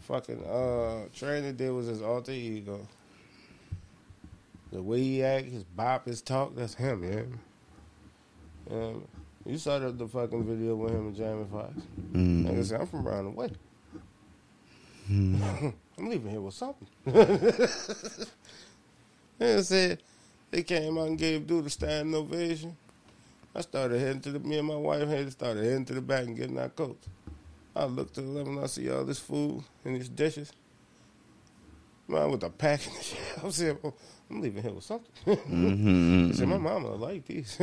Fucking 0.00 0.42
uh 0.44 1.04
Training 1.14 1.56
Day 1.56 1.68
was 1.68 1.86
his 1.86 2.00
alter 2.02 2.32
ego. 2.32 2.86
The 4.72 4.82
way 4.82 5.00
he 5.00 5.22
act, 5.22 5.46
his 5.48 5.64
bop, 5.64 6.06
his 6.06 6.20
talk, 6.22 6.54
that's 6.56 6.74
him, 6.74 7.04
yeah. 7.04 8.74
Um, 8.74 9.04
you 9.48 9.56
saw 9.58 9.78
the, 9.78 9.90
the 9.90 10.06
fucking 10.06 10.44
video 10.44 10.76
with 10.76 10.92
him 10.92 11.08
and 11.08 11.16
Jamie 11.16 11.46
Foxx. 11.50 11.72
Mm. 12.12 12.44
Nigga 12.44 12.64
said, 12.64 12.80
I'm 12.82 12.86
from 12.86 13.08
around 13.08 13.24
the 13.24 13.30
way. 13.30 13.48
Mm. 15.10 15.72
I'm 15.98 16.08
leaving 16.10 16.30
here 16.30 16.40
with 16.42 16.52
something. 16.54 16.86
Nigga 19.40 19.64
said 19.64 20.02
they 20.50 20.62
came 20.62 20.98
out 20.98 21.08
and 21.08 21.18
gave 21.18 21.46
dude 21.46 21.64
a 21.64 21.70
standing 21.70 22.14
ovation. 22.14 22.76
I 23.54 23.62
started 23.62 24.00
heading 24.00 24.20
to 24.20 24.32
the 24.32 24.38
me 24.38 24.58
and 24.58 24.68
my 24.68 24.76
wife 24.76 25.08
had 25.08 25.32
started 25.32 25.64
heading 25.64 25.86
to 25.86 25.94
the 25.94 26.02
back 26.02 26.26
and 26.26 26.36
getting 26.36 26.58
our 26.58 26.68
coats. 26.68 27.08
I 27.74 27.86
looked 27.86 28.14
to 28.16 28.20
the 28.20 28.28
left 28.28 28.48
and 28.48 28.60
I 28.60 28.66
see 28.66 28.90
all 28.90 29.04
this 29.04 29.18
food 29.18 29.64
and 29.84 29.96
these 29.96 30.10
dishes. 30.10 30.52
Man, 32.06 32.30
with 32.30 32.40
the 32.40 32.50
packing 32.50 32.94
and 32.94 33.02
shit. 33.02 33.18
I'm 33.42 33.50
saying, 33.50 33.78
oh, 33.82 33.94
I'm 34.30 34.42
leaving 34.42 34.62
here 34.62 34.72
with 34.72 34.84
something. 34.84 35.10
Mm-hmm. 35.26 36.30
I 36.30 36.34
said, 36.34 36.48
my 36.48 36.58
mama 36.58 36.94
like 36.94 37.24
these. 37.26 37.58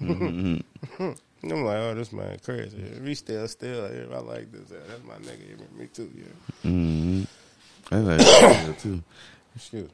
Mm-hmm. 0.00 1.10
I'm 1.42 1.64
like, 1.64 1.76
oh, 1.78 1.94
this 1.94 2.12
man 2.12 2.38
crazy. 2.44 2.82
We 3.02 3.14
still, 3.14 3.46
still, 3.48 3.88
here. 3.90 4.08
I 4.12 4.18
like 4.18 4.52
this. 4.52 4.68
That's 4.68 5.04
my 5.04 5.14
nigga. 5.14 5.72
Me 5.78 5.86
too, 5.86 6.10
yeah. 6.14 6.70
Mm-hmm. 6.70 7.94
I 7.94 7.98
like 7.98 8.78
too. 8.78 9.02
Excuse 9.56 9.84
me. 9.84 9.90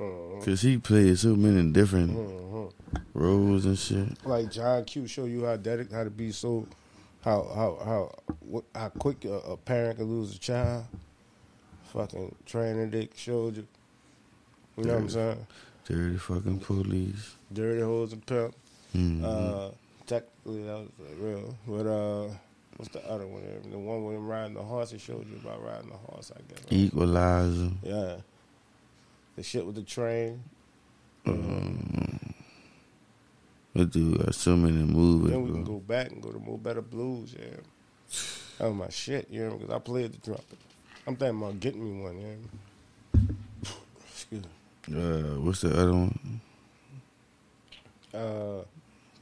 Uh-huh. 0.00 0.44
Cause 0.44 0.60
he 0.60 0.78
played 0.78 1.18
so 1.18 1.34
many 1.34 1.72
different 1.72 2.16
Uh-huh. 2.16 2.68
roles 3.14 3.64
and 3.64 3.76
shit. 3.78 4.24
Like 4.24 4.50
John 4.50 4.84
Q 4.84 5.06
show 5.08 5.24
you 5.24 5.44
how 5.44 5.56
dedic 5.56 5.92
how 5.92 6.04
to 6.04 6.10
be 6.10 6.30
so, 6.30 6.66
how 7.22 7.42
how 7.54 7.78
how 7.84 8.62
how 8.74 8.88
quick 8.90 9.24
a, 9.24 9.34
a 9.40 9.56
parent 9.56 9.98
can 9.98 10.06
lose 10.06 10.34
a 10.36 10.38
child. 10.38 10.84
Fucking 11.92 12.34
training 12.46 12.90
dick 12.90 13.12
showed 13.16 13.56
you. 13.56 13.66
You 14.76 14.84
know 14.84 14.94
what 14.94 15.02
I'm 15.02 15.08
saying? 15.10 15.46
Dirty 15.86 16.16
fucking 16.18 16.60
police. 16.60 17.34
Dirty 17.52 17.80
hoes 17.80 18.12
and 18.12 18.24
pimp. 18.24 18.54
Mm-hmm. 18.96 19.24
Uh, 19.24 19.70
technically 20.06 20.62
that 20.62 20.78
was 20.78 20.88
like, 20.98 21.18
real, 21.18 21.54
but 21.66 21.86
uh, 21.86 22.28
what's 22.76 22.92
the 22.92 23.04
other 23.08 23.26
one? 23.26 23.42
there? 23.42 23.60
The 23.70 23.78
one 23.78 24.04
with 24.04 24.16
him 24.16 24.26
riding 24.26 24.54
the 24.54 24.62
horse. 24.62 24.90
He 24.90 24.98
showed 24.98 25.26
you 25.28 25.36
about 25.36 25.62
riding 25.62 25.90
the 25.90 25.96
horse. 25.96 26.32
I 26.34 26.40
guess. 26.48 26.64
Equalizer. 26.70 27.70
Yeah. 27.82 28.16
The 29.36 29.42
shit 29.42 29.64
with 29.64 29.76
the 29.76 29.82
train. 29.82 30.42
Um, 31.26 32.34
dude 33.74 34.18
got 34.18 34.34
so 34.34 34.56
many 34.56 34.82
movies. 34.82 35.30
Then 35.30 35.42
we 35.42 35.52
can 35.52 35.64
go 35.64 35.78
back 35.78 36.10
and 36.10 36.22
go 36.22 36.32
to 36.32 36.38
Mo' 36.38 36.56
Better 36.56 36.82
Blues, 36.82 37.34
yeah. 37.38 37.56
That 38.58 38.68
was 38.68 38.74
my 38.74 38.88
shit, 38.88 39.28
you 39.30 39.44
know, 39.44 39.56
because 39.56 39.74
I 39.74 39.78
played 39.78 40.12
the 40.12 40.18
trumpet. 40.18 40.58
I'm 41.06 41.16
thinking 41.16 41.40
about 41.40 41.60
getting 41.60 41.84
me 41.84 42.02
one, 42.02 42.20
yeah. 42.20 43.20
Excuse 44.10 44.42
me. 44.88 44.96
Uh, 44.96 45.40
what's 45.40 45.60
the 45.60 45.70
other 45.70 45.92
one? 45.92 46.40
Uh, 48.12 48.64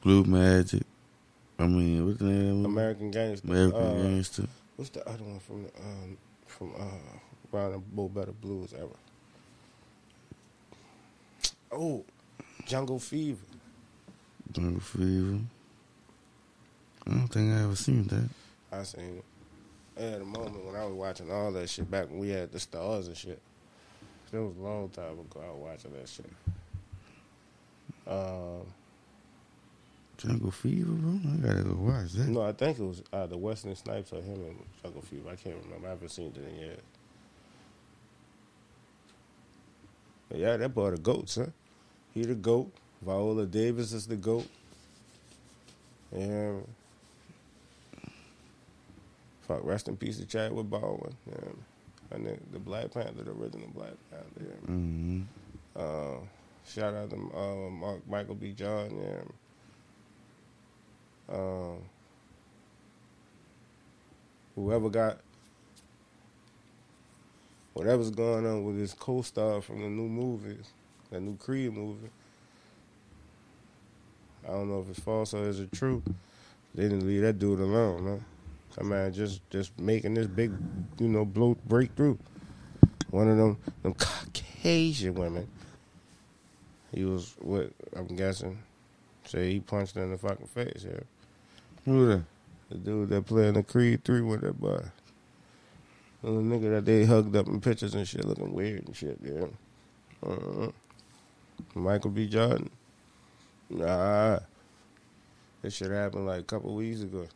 Blue 0.07 0.23
Magic. 0.23 0.85
I 1.59 1.67
mean, 1.67 2.07
what's 2.07 2.19
the 2.19 2.27
name? 2.27 2.65
American 2.65 3.11
Gangster. 3.11 3.49
American 3.49 3.83
uh, 3.83 4.03
Gangster. 4.05 4.47
What's 4.77 4.91
the 4.91 5.05
other 5.05 5.25
one 5.25 5.41
from 5.41 5.65
the, 5.65 5.71
um, 5.81 6.17
from 6.47 6.73
uh, 6.79 7.53
around 7.53 7.73
the 7.73 7.83
Mo' 7.93 8.09
Better 8.09 8.31
Blues 8.31 8.73
era? 8.73 8.87
Oh, 11.73 12.05
Jungle 12.67 13.01
Fever. 13.01 13.43
Jungle 14.53 14.81
Fever. 14.81 15.41
I 17.05 17.11
don't 17.11 17.27
think 17.27 17.53
I 17.53 17.65
ever 17.65 17.75
seen 17.75 18.05
that. 18.05 18.29
I 18.71 18.85
seen 18.85 19.19
it. 19.97 20.01
At 20.01 20.21
the 20.21 20.25
moment 20.25 20.65
when 20.67 20.77
I 20.77 20.85
was 20.85 20.95
watching 20.95 21.33
all 21.33 21.51
that 21.51 21.69
shit 21.69 21.91
back 21.91 22.09
when 22.11 22.21
we 22.21 22.29
had 22.29 22.53
the 22.53 22.61
stars 22.61 23.09
and 23.09 23.17
shit. 23.17 23.43
That 24.31 24.41
was 24.41 24.57
a 24.57 24.61
long 24.61 24.89
time 24.89 25.19
ago. 25.19 25.43
I 25.43 25.51
was 25.51 25.59
watching 25.59 25.93
that 25.95 26.09
shit. 26.09 26.31
Um, 28.07 28.73
Jungle 30.19 30.51
Fever, 30.51 30.91
bro. 30.93 31.21
I 31.33 31.37
gotta 31.37 31.63
go 31.65 31.75
watch 31.75 32.13
that. 32.13 32.29
no, 32.29 32.43
I 32.43 32.53
think 32.53 32.79
it 32.79 32.85
was 32.85 33.03
either 33.13 33.37
Wesley 33.37 33.75
Snipes 33.75 34.13
or 34.13 34.17
him 34.23 34.35
and 34.47 34.65
Jungle 34.83 35.03
Fever. 35.03 35.29
I 35.31 35.37
can't 35.37 35.57
remember. 35.65 35.87
I 35.87 35.91
haven't 35.91 36.09
seen 36.09 36.33
it 36.35 36.37
in 36.37 36.57
years. 36.59 36.81
But 40.29 40.39
yeah, 40.39 40.57
that 40.57 40.75
boy 40.75 40.91
the 40.91 40.97
goat, 40.99 41.29
son. 41.29 41.53
He 42.15 42.23
the 42.23 42.35
goat. 42.35 42.73
Viola 43.03 43.47
Davis 43.47 43.93
is 43.93 44.07
the 44.07 44.17
goat. 44.17 44.47
And 46.13 46.67
fuck, 49.47 49.65
rest 49.65 49.89
in 49.89 49.97
peace 49.97 50.19
to 50.19 50.27
Chadwick 50.27 50.69
Baldwin. 50.69 51.15
Yeah. 51.29 51.51
And 52.13 52.27
then 52.27 52.41
the 52.53 52.59
Black 52.59 52.91
Panther, 52.93 53.23
the 53.25 53.33
original 53.33 53.69
Black 53.75 53.93
Panther. 54.11 54.41
Yeah. 54.41 54.71
Mm-hmm. 54.73 55.23
Uh, 55.77 56.19
shout 56.67 56.95
out 56.95 57.11
to 57.11 57.17
uh, 57.17 57.71
Mark, 57.71 58.09
Michael 58.09 58.35
B. 58.35 58.53
John. 58.53 58.97
Yeah. 58.99 59.23
Um, 61.29 61.79
whoever 64.55 64.89
got 64.89 65.19
whatever's 67.75 68.11
going 68.11 68.47
on 68.47 68.65
with 68.65 68.79
his 68.79 68.95
co-star 68.95 69.61
from 69.61 69.83
the 69.83 69.89
new 69.89 70.09
movies, 70.09 70.73
that 71.11 71.21
new 71.21 71.37
Creed 71.37 71.75
movie. 71.75 72.09
I 74.45 74.53
don't 74.53 74.71
know 74.71 74.81
if 74.81 74.89
it's 74.89 75.01
false 75.01 75.35
or 75.35 75.49
is 75.49 75.61
it 75.61 75.73
true. 75.73 76.03
They 76.75 76.85
didn't 76.85 77.07
leave 77.07 77.23
that 77.23 77.39
dude 77.39 77.61
alone, 77.61 78.05
man. 78.05 78.25
That 78.77 78.85
man 78.85 79.13
just 79.13 79.49
just 79.51 79.79
making 79.79 80.15
this 80.15 80.27
big, 80.27 80.53
you 80.99 81.09
know, 81.09 81.25
blow 81.25 81.57
breakthrough. 81.67 82.17
One 83.11 83.29
of 83.29 83.37
them 83.37 83.59
them 83.83 83.95
Caucasian 83.95 85.15
women. 85.15 85.49
He 86.95 87.05
was 87.05 87.35
what 87.41 87.73
I'm 87.95 88.07
guessing. 88.07 88.59
Say 89.25 89.53
he 89.53 89.61
punched 89.61 89.97
her 89.97 90.03
in 90.03 90.13
the 90.13 90.19
fucking 90.19 90.47
face. 90.47 90.85
Yeah, 90.87 91.01
The 91.87 92.25
dude 92.83 93.11
that 93.11 93.27
played 93.27 93.49
in 93.49 93.55
the 93.55 93.63
Creed 93.63 94.03
three 94.05 94.21
with 94.21 94.41
that 94.41 94.61
boy. 94.61 94.83
The 96.23 96.31
nigga 96.31 96.71
that 96.75 96.85
they 96.85 97.05
hugged 97.05 97.37
up 97.37 97.47
in 97.47 97.61
pictures 97.61 97.95
and 97.95 98.07
shit, 98.07 98.25
looking 98.25 98.53
weird 98.53 98.87
and 98.87 98.97
shit. 98.97 99.19
Yeah. 99.23 99.47
uh 100.29 100.71
Michael 101.75 102.11
B. 102.11 102.27
Jordan. 102.27 102.71
Nah. 103.71 104.41
This 105.63 105.75
shit 105.75 105.91
happened 105.91 106.27
like 106.27 106.41
a 106.41 106.45
couple 106.45 106.75
weeks 106.75 107.03
ago. 107.03 107.27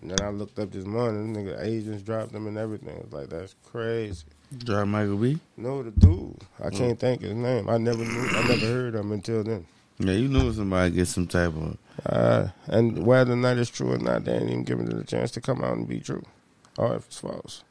And 0.00 0.10
then 0.10 0.26
I 0.26 0.30
looked 0.30 0.58
up 0.58 0.70
this 0.72 0.84
morning, 0.86 1.34
nigga, 1.34 1.62
agents 1.62 2.02
dropped 2.02 2.32
them 2.32 2.46
and 2.46 2.56
everything. 2.58 2.96
It's 2.96 3.12
like, 3.12 3.28
that's 3.28 3.54
crazy. 3.70 4.24
Drop 4.58 4.88
Michael 4.88 5.16
B. 5.16 5.38
No, 5.56 5.82
the 5.82 5.90
dude. 5.92 6.40
I 6.62 6.70
can't 6.70 6.98
think 6.98 7.20
his 7.20 7.34
name. 7.34 7.68
I 7.68 7.76
never 7.78 8.04
knew. 8.04 8.28
I 8.32 8.48
never 8.48 8.66
heard 8.66 8.94
him 8.94 9.12
until 9.12 9.44
then. 9.44 9.66
Yeah, 9.98 10.12
you 10.12 10.28
knew 10.28 10.52
somebody 10.52 10.90
get 10.90 11.08
some 11.08 11.26
type 11.26 11.54
of. 11.54 11.76
Uh, 12.06 12.48
and 12.66 13.06
whether 13.06 13.32
or 13.32 13.36
not 13.36 13.58
it's 13.58 13.70
true 13.70 13.92
or 13.92 13.98
not, 13.98 14.24
they 14.24 14.32
ain't 14.32 14.50
even 14.50 14.64
giving 14.64 14.88
it 14.88 14.98
a 14.98 15.04
chance 15.04 15.30
to 15.32 15.40
come 15.40 15.62
out 15.62 15.76
and 15.76 15.86
be 15.86 16.00
true. 16.00 16.24
Or 16.78 16.96
if 16.96 17.06
it's 17.06 17.18
false. 17.18 17.62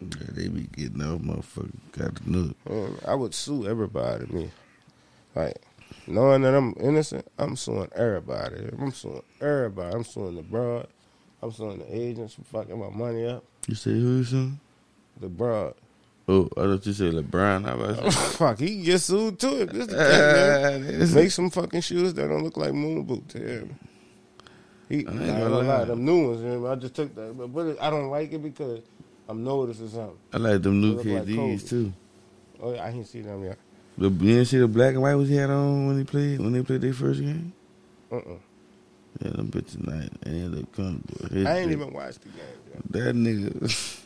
Yeah, 0.00 0.26
they 0.30 0.48
be 0.48 0.62
getting 0.62 1.02
up, 1.02 1.20
motherfucker. 1.20 1.70
Got 1.92 2.16
to 2.16 2.30
know. 2.30 2.54
Man, 2.68 2.96
I 3.06 3.14
would 3.14 3.34
sue 3.34 3.66
everybody, 3.66 4.26
me. 4.26 4.50
Like, 5.34 5.56
knowing 6.06 6.42
that 6.42 6.54
I'm 6.54 6.74
innocent, 6.80 7.26
I'm 7.38 7.56
suing 7.56 7.90
everybody. 7.94 8.68
I'm 8.78 8.92
suing 8.92 9.22
everybody. 9.40 9.94
I'm 9.94 10.04
suing 10.04 10.36
the 10.36 10.42
broad. 10.42 10.88
I'm 11.42 11.52
suing 11.52 11.78
the 11.78 11.94
agents 11.94 12.34
for 12.34 12.42
fucking 12.42 12.78
my 12.78 12.90
money 12.90 13.26
up. 13.26 13.44
You 13.66 13.74
say 13.74 13.92
who 13.92 14.18
you 14.18 14.24
son? 14.24 14.60
The 15.20 15.28
broad. 15.28 15.74
Oh, 16.30 16.48
I 16.56 16.60
thought 16.60 16.86
you 16.86 16.92
said 16.92 17.12
LeBron. 17.14 17.64
How 17.64 17.74
about 17.74 17.96
that? 18.04 18.12
Fuck, 18.12 18.60
he 18.60 18.68
can 18.76 18.84
get 18.84 19.00
sued 19.00 19.40
too. 19.40 19.62
If 19.62 19.70
this 19.70 19.86
the 19.88 19.96
case, 20.86 21.12
man. 21.12 21.14
Make 21.14 21.30
some 21.32 21.50
fucking 21.50 21.80
shoes 21.80 22.14
that 22.14 22.28
don't 22.28 22.44
look 22.44 22.56
like 22.56 22.72
moon 22.72 23.02
boots. 23.02 23.34
Yeah. 23.34 23.62
He, 24.88 25.04
I 25.06 25.10
ain't 25.10 25.20
ain't 25.22 25.38
gonna 25.40 25.62
lie. 25.62 25.84
them 25.84 26.04
new 26.04 26.28
ones. 26.28 26.40
man, 26.42 26.64
I 26.66 26.76
just 26.76 26.94
took 26.94 27.12
that, 27.16 27.36
but, 27.36 27.48
but 27.48 27.82
I 27.82 27.90
don't 27.90 28.10
like 28.10 28.32
it 28.32 28.44
because 28.44 28.80
I'm 29.28 29.42
noticing 29.42 29.88
something. 29.88 30.16
I 30.32 30.36
like 30.36 30.62
them 30.62 30.80
new 30.80 30.94
Look 30.94 31.04
like 31.04 31.66
too. 31.66 31.92
Oh, 32.62 32.74
yeah, 32.74 32.84
I 32.84 32.92
didn't 32.92 33.06
see 33.08 33.22
them 33.22 33.42
yet. 33.42 33.58
The, 33.98 34.08
you 34.08 34.34
didn't 34.34 34.44
see 34.46 34.58
the 34.58 34.68
black 34.68 34.94
and 34.94 35.02
white 35.02 35.16
was 35.16 35.28
he 35.28 35.34
had 35.34 35.50
on 35.50 35.88
when 35.88 35.98
he 35.98 36.04
played 36.04 36.38
when 36.38 36.52
they 36.52 36.62
played 36.62 36.80
their 36.80 36.92
first 36.92 37.20
game? 37.20 37.52
Uh 38.12 38.16
uh 38.18 38.20
Yeah, 39.20 39.30
them 39.30 39.48
bitches. 39.48 39.74
And 39.84 40.10
they 40.22 40.58
look 40.58 40.72
comfortable. 40.76 41.28
His 41.36 41.44
I 41.46 41.58
ain't 41.58 41.72
even 41.72 41.92
watched 41.92 42.22
the 42.22 42.28
game. 42.28 42.38
Yet. 42.72 42.92
That 42.92 43.16
nigga, 43.16 44.04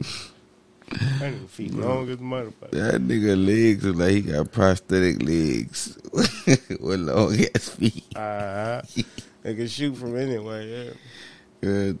Ain't 1.22 1.50
feet 1.50 1.72
long 1.74 2.08
as 2.08 2.16
motherfucker. 2.18 2.70
that 2.70 3.00
nigga 3.00 3.46
legs 3.46 3.84
look 3.84 3.96
like 3.96 4.10
he 4.10 4.22
got 4.22 4.50
prosthetic 4.50 5.22
legs 5.22 5.98
with 6.80 7.00
long 7.00 7.36
ass 7.54 7.68
feet. 7.68 8.04
Uh, 8.16 8.82
they 9.42 9.54
can 9.54 9.68
shoot 9.68 9.94
from 9.96 10.16
anywhere. 10.16 10.62
Yeah. 10.62 10.90
Good. 11.60 12.00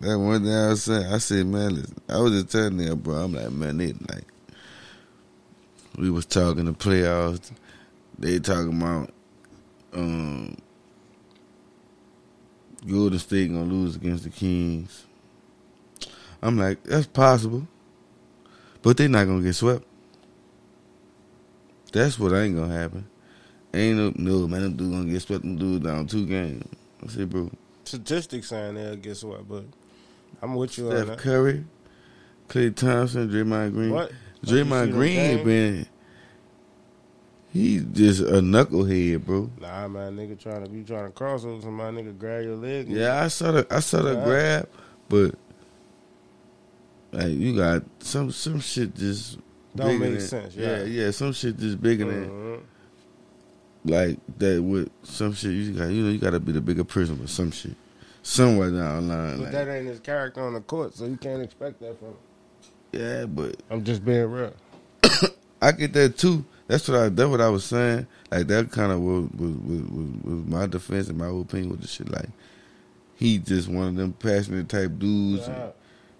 That 0.00 0.18
one 0.18 0.42
thing 0.42 0.52
I 0.52 0.68
was 0.68 0.82
saying, 0.82 1.06
I 1.06 1.18
said, 1.18 1.46
man, 1.46 1.76
listen, 1.76 1.96
I 2.08 2.18
was 2.18 2.32
just 2.32 2.50
telling 2.50 2.76
them, 2.76 2.98
bro, 2.98 3.14
I'm 3.14 3.32
like, 3.32 3.50
man, 3.52 3.78
they 3.78 3.92
like, 3.92 4.26
we 5.96 6.10
was 6.10 6.26
talking 6.26 6.64
the 6.64 6.72
playoffs. 6.72 7.52
They 8.18 8.38
talking 8.38 8.80
about, 8.80 9.10
um, 9.92 10.56
Golden 12.86 13.18
State 13.18 13.48
gonna 13.48 13.64
lose 13.64 13.96
against 13.96 14.24
the 14.24 14.30
Kings. 14.30 15.06
I'm 16.42 16.58
like, 16.58 16.82
that's 16.84 17.06
possible, 17.06 17.66
but 18.84 18.98
they 18.98 19.08
not 19.08 19.26
gonna 19.26 19.42
get 19.42 19.54
swept. 19.54 19.84
That's 21.92 22.18
what 22.18 22.32
ain't 22.34 22.54
gonna 22.54 22.72
happen. 22.72 23.08
Ain't 23.72 23.96
no, 23.96 24.12
no 24.16 24.46
man, 24.46 24.62
them 24.62 24.76
dudes 24.76 24.94
gonna 24.94 25.10
get 25.10 25.22
swept. 25.22 25.42
Them 25.42 25.56
dudes 25.56 25.84
down 25.84 26.06
two 26.06 26.26
games. 26.26 26.64
I 27.02 27.08
said, 27.08 27.30
bro, 27.30 27.50
Statistics 27.84 28.48
saying 28.48 28.74
they'll 28.74 28.96
guess 28.96 29.24
what, 29.24 29.48
but 29.48 29.64
I'm 30.42 30.54
with 30.54 30.78
you 30.78 30.90
on 30.90 30.96
Steph 30.96 31.06
that. 31.08 31.18
Curry, 31.18 31.64
Klay 32.48 32.74
Thompson, 32.76 33.28
Draymond 33.28 33.72
Green. 33.72 33.90
What? 33.90 34.12
Draymond 34.44 34.92
Green 34.92 35.44
been 35.44 35.86
he 37.54 37.78
just 37.78 38.20
a 38.20 38.42
knucklehead, 38.42 39.24
bro. 39.24 39.50
Nah, 39.60 39.88
man, 39.88 40.16
nigga 40.16 40.38
trying 40.38 40.66
to 40.66 40.70
you 40.70 40.82
trying 40.84 41.06
to 41.06 41.12
cross 41.12 41.44
over 41.44 41.62
somebody, 41.62 41.96
nigga 41.96 42.18
grab 42.18 42.44
your 42.44 42.56
leg. 42.56 42.88
Yeah, 42.88 43.22
I 43.22 43.28
saw 43.28 43.52
the 43.52 43.66
I 43.70 43.80
saw 43.80 44.02
the 44.02 44.16
grab, 44.16 44.68
but 45.08 45.36
like 47.14 47.32
you 47.32 47.56
got 47.56 47.82
some 48.00 48.30
some 48.30 48.60
shit 48.60 48.94
just 48.94 49.38
Don't 49.76 49.98
make 49.98 50.12
than- 50.12 50.20
sense, 50.20 50.54
Yeah, 50.54 50.78
yeah. 50.78 50.84
yeah, 50.84 51.10
some 51.10 51.32
shit 51.32 51.56
just 51.58 51.80
bigger 51.80 52.04
than 52.04 52.28
Mhm. 52.30 52.60
like 53.86 54.18
that 54.38 54.62
with 54.62 54.88
some 55.02 55.32
shit 55.34 55.52
you 55.52 55.72
got 55.72 55.86
you 55.90 56.02
know 56.04 56.10
you 56.10 56.18
gotta 56.18 56.40
be 56.40 56.52
the 56.52 56.60
bigger 56.60 56.84
person 56.84 57.18
with 57.20 57.30
some 57.30 57.50
shit. 57.50 57.74
Somewhere 58.22 58.70
down 58.70 59.08
the 59.08 59.14
line. 59.14 59.36
But 59.36 59.42
Like, 59.44 59.52
that 59.52 59.68
ain't 59.68 59.86
his 59.86 60.00
character 60.00 60.40
on 60.40 60.54
the 60.54 60.60
court, 60.62 60.94
so 60.94 61.04
you 61.04 61.16
can't 61.18 61.42
expect 61.42 61.80
that 61.80 61.98
from 61.98 62.08
him. 62.08 62.14
yeah, 62.92 63.26
but 63.26 63.56
I'm 63.70 63.84
just 63.84 64.04
being 64.04 64.30
real. 64.30 64.54
I 65.62 65.72
get 65.72 65.92
that 65.92 66.16
too. 66.16 66.44
That's 66.66 66.88
what 66.88 66.98
I. 66.98 67.08
That's 67.10 67.28
what 67.28 67.42
I 67.42 67.50
was 67.50 67.64
saying. 67.64 68.06
Like 68.30 68.46
that 68.46 68.70
kind 68.70 68.90
of 68.92 69.00
was 69.00 69.28
was, 69.36 69.50
was 69.56 69.80
was 70.24 70.46
my 70.46 70.66
defense 70.66 71.08
and 71.08 71.18
my 71.18 71.26
opinion 71.28 71.70
with 71.70 71.82
the 71.82 71.86
shit. 71.86 72.10
Like 72.10 72.30
he 73.16 73.36
just 73.38 73.68
one 73.68 73.88
of 73.88 73.94
them 73.96 74.12
passionate 74.14 74.68
type 74.70 74.98
dudes. 74.98 75.46
and 75.46 75.56
Yeah. 75.56 75.70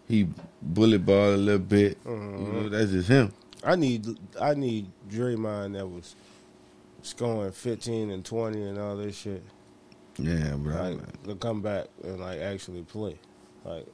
He 0.08 0.28
bullet 0.60 1.04
ball 1.06 1.34
a 1.34 1.36
little 1.36 1.58
bit. 1.58 1.98
You 2.04 2.10
Mhm. 2.10 2.52
know, 2.52 2.68
that's 2.68 2.90
just 2.90 3.08
him. 3.08 3.32
I 3.62 3.76
need 3.76 4.06
I 4.40 4.54
need 4.54 4.86
Draymond 5.10 5.72
that 5.74 5.86
was 5.86 6.14
scoring 7.02 7.52
15 7.52 8.10
and 8.10 8.24
20 8.24 8.62
and 8.62 8.78
all 8.78 8.96
this 8.96 9.16
shit. 9.16 9.42
Yeah, 10.18 10.54
bro. 10.56 10.74
Like 10.74 11.22
to 11.24 11.34
come 11.36 11.62
back 11.62 11.86
and 12.02 12.20
like 12.20 12.40
actually 12.40 12.82
play. 12.82 13.16
Like 13.64 13.86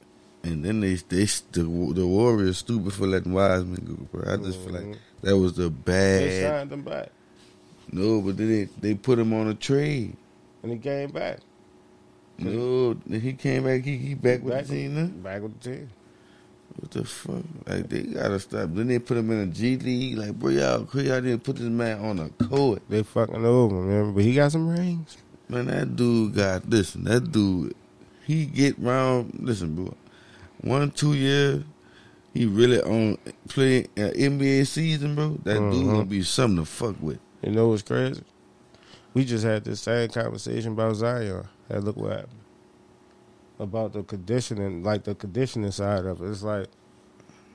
and 0.43 0.65
then 0.65 0.81
they 0.81 0.95
they 0.95 1.25
the, 1.53 1.63
the 1.95 2.05
Warriors 2.05 2.57
stupid 2.57 2.93
for 2.93 3.07
letting 3.07 3.31
Wiseman 3.33 3.85
go, 3.85 4.07
bro. 4.11 4.33
I 4.33 4.37
just 4.37 4.59
feel 4.59 4.73
Mhm. 4.73 4.89
like 4.91 4.99
that 5.21 5.37
was 5.37 5.53
the 5.53 5.69
bad. 5.69 6.21
they 6.23 6.41
signed 6.41 6.71
him 6.73 6.81
back 6.83 7.09
No, 7.91 8.21
but 8.21 8.35
then 8.37 8.49
they 8.49 8.63
they 8.81 8.95
put 8.95 9.17
him 9.19 9.33
on 9.33 9.47
a 9.47 9.53
trade. 9.53 10.15
and 10.63 10.71
he 10.73 10.77
came 10.77 11.11
back. 11.11 11.39
No, 12.37 12.95
he 13.09 13.33
came 13.33 13.63
back. 13.65 13.83
He, 13.83 13.97
he 13.97 14.13
back 14.15 14.41
with 14.43 14.67
the 14.67 14.73
team 14.73 14.95
now. 14.95 15.05
Back 15.29 15.43
with 15.43 15.59
the 15.61 15.69
team. 15.69 15.89
What 16.81 16.91
the 16.91 17.05
fuck? 17.05 17.43
Like 17.67 17.89
they 17.89 18.01
gotta 18.03 18.39
stop. 18.39 18.69
Then 18.73 18.87
they 18.87 18.99
put 18.99 19.17
him 19.17 19.29
in 19.31 19.39
a 19.39 19.45
G 19.47 19.77
League. 19.77 20.17
Like 20.17 20.33
bro, 20.33 20.49
y'all, 20.49 20.79
y'all 20.93 21.21
didn't 21.21 21.43
put 21.43 21.55
this 21.57 21.65
man 21.67 21.99
on 22.03 22.19
a 22.19 22.29
court. 22.47 22.81
They 22.89 23.03
fucking 23.03 23.45
over, 23.45 23.75
man. 23.75 24.13
But 24.13 24.23
he 24.23 24.33
got 24.33 24.51
some 24.51 24.67
rings. 24.67 25.17
Man, 25.47 25.67
that 25.67 25.95
dude 25.95 26.33
got 26.35 26.67
listen. 26.69 27.03
That 27.03 27.31
dude, 27.31 27.75
he 28.25 28.45
get 28.45 28.79
round. 28.79 29.31
Listen, 29.39 29.75
bro. 29.75 29.93
One 30.61 30.89
two 30.91 31.13
years, 31.13 31.63
he 32.33 32.45
really 32.47 32.81
on 32.81 33.17
play 33.49 33.83
uh, 33.97 34.11
NBA 34.15 34.65
season, 34.65 35.13
bro. 35.15 35.37
That 35.43 35.59
dude 35.59 35.85
Mhm. 35.85 35.91
gonna 35.91 36.05
be 36.05 36.23
something 36.23 36.57
to 36.63 36.65
fuck 36.65 36.95
with. 37.01 37.19
You 37.43 37.51
know 37.51 37.67
what's 37.69 37.83
crazy? 37.83 38.23
We 39.13 39.23
just 39.25 39.43
had 39.43 39.65
this 39.65 39.81
same 39.81 40.09
conversation 40.09 40.71
about 40.71 40.95
Zion. 40.95 41.43
Hey, 41.69 41.77
look 41.79 41.97
what 41.97 42.11
happened. 42.11 42.40
About 43.61 43.93
the 43.93 44.01
conditioning, 44.01 44.81
like 44.81 45.03
the 45.03 45.13
conditioning 45.13 45.69
side 45.69 46.05
of 46.05 46.19
it. 46.19 46.29
It's 46.31 46.41
like, 46.41 46.65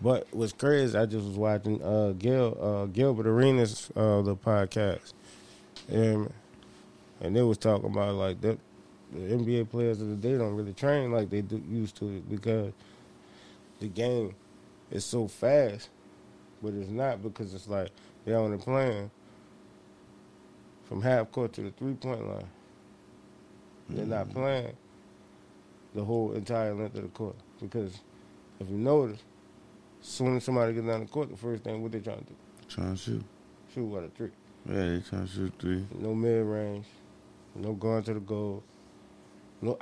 but 0.00 0.28
what's 0.30 0.52
crazy, 0.52 0.96
I 0.96 1.04
just 1.04 1.26
was 1.26 1.36
watching 1.36 1.82
uh, 1.82 2.12
Gil, 2.12 2.56
uh, 2.60 2.86
Gilbert 2.86 3.26
Arenas, 3.26 3.90
uh, 3.96 4.22
the 4.22 4.36
podcast. 4.36 5.12
And, 5.88 6.32
and 7.20 7.34
they 7.34 7.42
was 7.42 7.58
talking 7.58 7.90
about 7.90 8.14
like 8.14 8.40
the, 8.40 8.56
the 9.12 9.18
NBA 9.18 9.68
players 9.68 10.00
of 10.00 10.08
the 10.08 10.14
day 10.14 10.38
don't 10.38 10.54
really 10.54 10.74
train 10.74 11.10
like 11.10 11.28
they 11.28 11.40
do, 11.40 11.60
used 11.68 11.96
to 11.96 12.22
because 12.30 12.72
the 13.80 13.88
game 13.88 14.32
is 14.92 15.04
so 15.04 15.26
fast, 15.26 15.88
but 16.62 16.72
it's 16.72 16.88
not 16.88 17.20
because 17.20 17.52
it's 17.52 17.66
like 17.66 17.90
they're 18.24 18.38
only 18.38 18.58
playing 18.58 19.10
from 20.84 21.02
half 21.02 21.32
court 21.32 21.52
to 21.54 21.62
the 21.62 21.70
three 21.72 21.94
point 21.94 22.28
line. 22.28 22.48
They're 23.88 24.06
not 24.06 24.30
playing 24.30 24.76
the 25.96 26.04
whole 26.04 26.32
entire 26.32 26.72
length 26.74 26.94
of 26.96 27.02
the 27.02 27.08
court 27.08 27.34
because 27.60 27.98
if 28.60 28.68
you 28.70 28.76
notice, 28.76 29.18
as 30.00 30.06
soon 30.06 30.36
as 30.36 30.44
somebody 30.44 30.72
gets 30.74 30.86
down 30.86 31.00
the 31.00 31.06
court, 31.06 31.30
the 31.30 31.36
first 31.36 31.64
thing 31.64 31.82
what 31.82 31.90
they 31.90 31.98
trying 32.00 32.18
to 32.18 32.24
do, 32.24 32.34
Trying 32.68 32.92
to 32.94 32.96
shoot. 33.00 33.24
shoot 33.74 33.84
what 33.84 34.04
a 34.04 34.08
three. 34.08 34.30
Yeah, 34.68 34.74
they 34.76 35.00
trying 35.08 35.26
to 35.26 35.32
shoot 35.32 35.52
three. 35.58 35.84
No 35.98 36.14
mid 36.14 36.44
range, 36.46 36.86
no 37.54 37.72
going 37.72 38.02
to 38.04 38.14
the 38.14 38.20
goal, 38.20 38.62
no. 39.62 39.78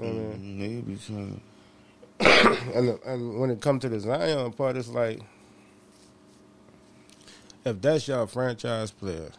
You 0.00 0.06
know 0.06 0.08
I 0.08 0.12
mean? 0.12 0.40
Mm, 0.40 0.58
They 0.58 0.92
be 0.92 0.96
trying. 0.98 1.40
and 2.74 2.98
and 3.06 3.38
when 3.38 3.50
it 3.50 3.60
comes 3.60 3.82
to 3.82 3.88
the 3.90 4.00
Zion 4.00 4.52
part, 4.52 4.76
it's 4.76 4.88
like 4.88 5.20
if 7.64 7.80
that's 7.82 8.08
your 8.08 8.26
franchise 8.26 8.90
player, 8.90 9.30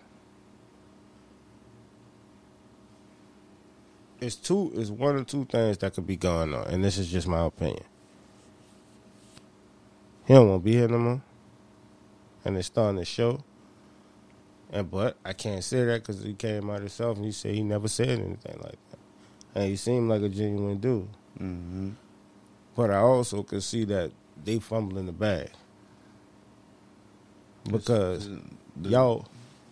it's 4.20 4.36
two 4.36 4.72
it's 4.76 4.90
one 4.90 5.16
or 5.16 5.24
two 5.24 5.46
things 5.46 5.78
that 5.80 5.94
could 5.94 6.08
be 6.08 6.16
going 6.16 6.54
on, 6.54 6.68
and 6.68 6.84
this 6.84 6.98
is 6.98 7.08
just 7.08 7.28
my 7.28 7.46
opinion. 7.46 7.84
He 10.26 10.34
don't 10.34 10.50
want 10.50 10.62
to 10.62 10.66
be 10.66 10.74
here 10.74 10.88
no 10.88 10.98
more, 10.98 11.22
and 12.44 12.58
it's 12.58 12.68
starting 12.68 13.00
to 13.00 13.06
show. 13.06 13.44
And 14.72 14.90
but 14.92 15.18
I 15.24 15.34
can't 15.34 15.64
say 15.64 15.86
that 15.86 16.02
because 16.02 16.22
he 16.24 16.34
came 16.34 16.70
out 16.70 16.80
himself 16.80 17.18
and 17.18 17.26
he 17.26 17.32
said 17.32 17.56
he 17.56 17.64
never 17.64 17.88
said 17.88 18.10
anything 18.10 18.60
like 18.62 18.78
that, 18.92 19.00
and 19.56 19.70
he 19.70 19.76
seemed 19.76 20.10
like 20.10 20.22
a 20.22 20.30
genuine 20.30 20.78
dude. 20.80 21.08
Mm-hmm. 21.40 21.92
But 22.76 22.92
I 22.92 22.98
also 22.98 23.44
could 23.44 23.64
see 23.64 23.86
that 23.86 24.12
they 24.44 24.60
fumbling 24.60 25.08
the 25.08 25.12
bag. 25.12 25.50
Because 27.70 28.30
y'all, 28.82 29.26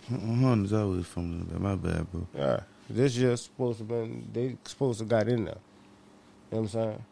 Hunter's 0.09 0.73
always 0.73 1.07
the 1.13 1.21
My 1.21 1.75
bad, 1.75 2.11
bro. 2.11 2.27
yeah, 2.35 2.59
this 2.89 3.15
year 3.17 3.35
supposed 3.35 3.79
to 3.79 3.83
been 3.83 4.27
they 4.31 4.57
supposed 4.65 4.99
to 4.99 5.05
got 5.05 5.27
in 5.27 5.45
there. 5.45 5.57
You 6.51 6.57
know 6.57 6.61
what 6.61 6.61
I'm 6.61 6.67
saying? 6.67 7.03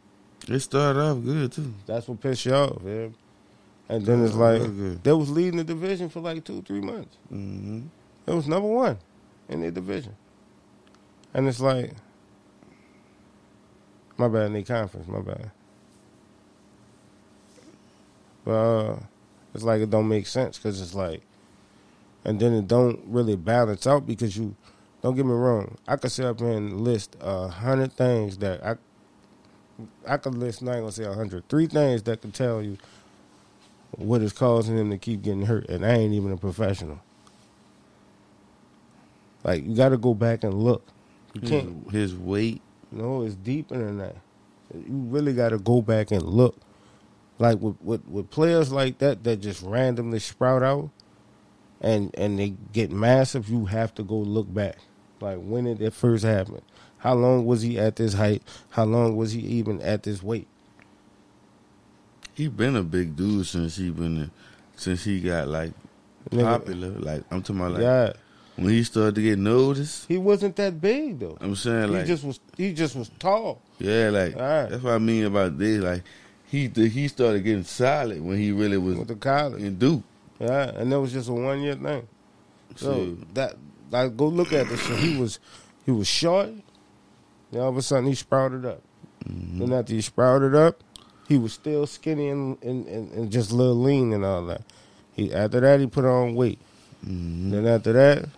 It 0.48 0.60
started 0.60 1.00
off 1.00 1.24
good 1.24 1.52
too. 1.52 1.74
That's 1.86 2.08
what 2.08 2.22
pissed 2.22 2.46
you 2.46 2.54
off, 2.54 2.82
yeah. 2.86 3.08
And 3.90 4.06
then 4.06 4.24
it's 4.26 4.36
like 4.36 4.62
they 5.04 5.12
was 5.12 5.30
leading 5.30 5.58
the 5.58 5.64
division 5.64 6.10
for 6.10 6.20
like 6.20 6.44
two, 6.44 6.62
three 6.62 6.82
months. 6.82 7.18
Mm-hmm. 7.32 7.82
It 8.26 8.34
was 8.34 8.48
number 8.48 8.68
one 8.68 8.98
in 9.50 9.62
their 9.62 9.72
division. 9.72 10.16
And 11.34 11.48
it's 11.48 11.60
like 11.60 11.94
my 14.18 14.28
bad 14.28 14.48
in 14.48 14.54
their 14.54 14.64
conference, 14.64 15.08
my 15.08 15.22
bad. 15.22 15.52
But 18.46 18.52
uh, 18.52 19.00
it's 19.54 19.64
like 19.64 19.82
it 19.82 19.90
don't 19.90 20.08
make 20.08 20.28
sense 20.28 20.58
because 20.58 20.82
it's 20.82 20.94
like, 20.94 21.22
and 22.26 22.40
then 22.40 22.54
it 22.54 22.68
don't 22.68 23.02
really 23.08 23.36
balance 23.36 23.88
out 23.88 24.06
because 24.06 24.38
you, 24.38 24.56
don't 25.04 25.16
get 25.16 25.26
me 25.26 25.34
wrong, 25.34 25.78
I 25.88 25.98
could 25.98 26.12
sit 26.12 26.26
up 26.26 26.42
and 26.42 26.82
list 26.82 27.18
a 27.22 27.50
hundred 27.50 27.94
things 27.94 28.38
that 28.40 28.66
I, 28.66 28.78
I 30.08 30.18
could 30.18 30.36
list. 30.36 30.62
Not 30.64 30.76
gonna 30.76 30.92
say 30.92 31.04
a 31.04 31.14
hundred. 31.14 31.48
Three 31.50 31.68
things 31.68 32.04
that 32.04 32.22
could 32.22 32.34
tell 32.34 32.64
you 32.64 32.78
what 33.98 34.22
is 34.22 34.34
causing 34.34 34.78
him 34.78 34.90
to 34.92 34.98
keep 34.98 35.22
getting 35.22 35.46
hurt, 35.46 35.70
and 35.70 35.86
I 35.86 35.92
ain't 35.96 36.14
even 36.14 36.32
a 36.32 36.38
professional. 36.38 37.00
Like 39.44 39.66
you 39.66 39.76
got 39.76 39.90
to 39.90 39.98
go 39.98 40.14
back 40.14 40.44
and 40.44 40.54
look. 40.54 40.88
You 41.34 41.42
His, 41.42 41.50
can't. 41.50 41.92
his 41.92 42.16
weight. 42.16 42.62
No, 42.92 43.24
it's 43.24 43.36
deeper 43.36 43.78
than 43.78 43.98
that. 43.98 44.16
You 44.74 44.86
really 44.88 45.34
got 45.34 45.50
to 45.50 45.60
go 45.60 45.82
back 45.82 46.12
and 46.12 46.24
look. 46.24 46.56
Like 47.40 47.60
with, 47.60 47.76
with 47.82 48.08
with 48.08 48.30
players 48.32 48.72
like 48.72 49.00
that 49.00 49.24
that 49.26 49.38
just 49.42 49.62
randomly 49.64 50.20
sprout 50.20 50.64
out, 50.64 50.92
and 51.82 52.12
and 52.18 52.40
they 52.40 52.54
get 52.72 52.92
massive. 52.92 53.50
You 53.50 53.66
have 53.66 53.94
to 53.96 54.04
go 54.04 54.16
look 54.16 54.54
back. 54.54 54.78
Like 55.24 55.40
when 55.40 55.64
did 55.64 55.82
it 55.82 55.94
first 55.94 56.24
happen? 56.26 56.62
How 56.98 57.14
long 57.16 57.46
was 57.46 57.62
he 57.62 57.80
at 57.80 57.96
this 57.96 58.14
height? 58.14 58.44
How 58.72 58.84
long 58.86 59.16
was 59.16 59.32
he 59.32 59.40
even 59.42 59.82
at 59.82 60.04
this 60.04 60.22
weight? 60.22 60.48
He 62.34 62.48
been 62.48 62.76
a 62.76 62.84
big 62.84 63.16
dude 63.16 63.46
since 63.46 63.76
he 63.78 63.90
been 63.90 64.32
since 64.76 65.04
he 65.04 65.20
got 65.22 65.48
like 65.48 65.72
Nigga, 66.32 66.44
popular. 66.44 66.90
Like 66.92 67.24
I'm 67.32 67.42
talking 67.42 67.58
about 67.62 67.74
like 67.74 67.82
yeah, 67.82 68.14
when 68.56 68.70
he 68.70 68.84
started 68.84 69.16
to 69.16 69.22
get 69.22 69.38
noticed. 69.40 70.08
he 70.08 70.18
wasn't 70.18 70.56
that 70.56 70.82
big 70.82 71.20
though. 71.20 71.38
I'm 71.42 71.56
saying 71.56 71.94
he 71.94 72.04
just 72.04 72.24
was 72.24 72.40
he 72.58 72.74
just 72.74 72.96
was 72.96 73.10
tall. 73.20 73.62
yeah, 73.80 74.10
like 74.10 74.36
Alright. 74.36 74.70
that's 74.70 74.84
what 74.84 74.94
I 74.94 74.98
mean 75.00 75.26
about 75.26 75.58
this. 75.58 75.82
Like 75.84 76.04
he 76.48 76.68
he 76.68 77.08
started 77.08 77.44
getting 77.44 77.64
solid 77.64 78.22
when 78.22 78.38
he 78.38 78.52
really 78.52 78.78
was 78.78 78.96
With 78.98 79.08
the 79.10 79.16
college, 79.16 79.62
in 79.62 79.78
Duke. 79.78 80.04
yeah, 80.40 80.72
and 80.76 80.92
that 80.92 81.00
was 81.00 81.12
just 81.14 81.30
a 81.30 81.34
one 81.34 81.62
year 81.62 81.76
thing. 81.76 82.08
So 82.76 82.94
Shit. 82.96 83.34
that 83.36 83.56
like 83.94 84.18
go 84.18 84.28
look 84.28 84.52
at 84.52 84.68
this 84.68 84.82
shit. 84.82 84.98
He 85.00 85.18
was 85.18 85.40
he 85.86 85.92
was 85.92 86.08
short. 86.08 86.50
Then 87.52 87.62
all 87.62 87.70
of 87.70 87.78
a 87.78 87.82
sudden 87.82 88.06
he 88.08 88.16
sprouted 88.16 88.66
up. 88.66 88.82
Mm-hmm. 89.26 89.60
Then 89.60 89.74
after 89.74 89.94
he 89.94 90.02
sprouted 90.02 90.54
up, 90.56 90.84
he 91.30 91.38
was 91.38 91.54
still 91.54 91.86
skinny 91.88 92.28
and, 92.30 92.62
and, 92.64 92.86
and, 92.88 93.12
and 93.12 93.32
just 93.32 93.52
a 93.52 93.56
little 93.56 93.76
lean 93.82 94.12
and 94.12 94.26
all 94.26 94.46
that. 94.48 94.62
He 95.14 95.34
after 95.34 95.60
that 95.62 95.80
he 95.80 95.88
put 95.88 96.06
on 96.06 96.36
weight. 96.36 96.60
Mhm. 97.06 97.52
Then 97.52 97.68
after 97.68 97.94
that, 97.94 98.30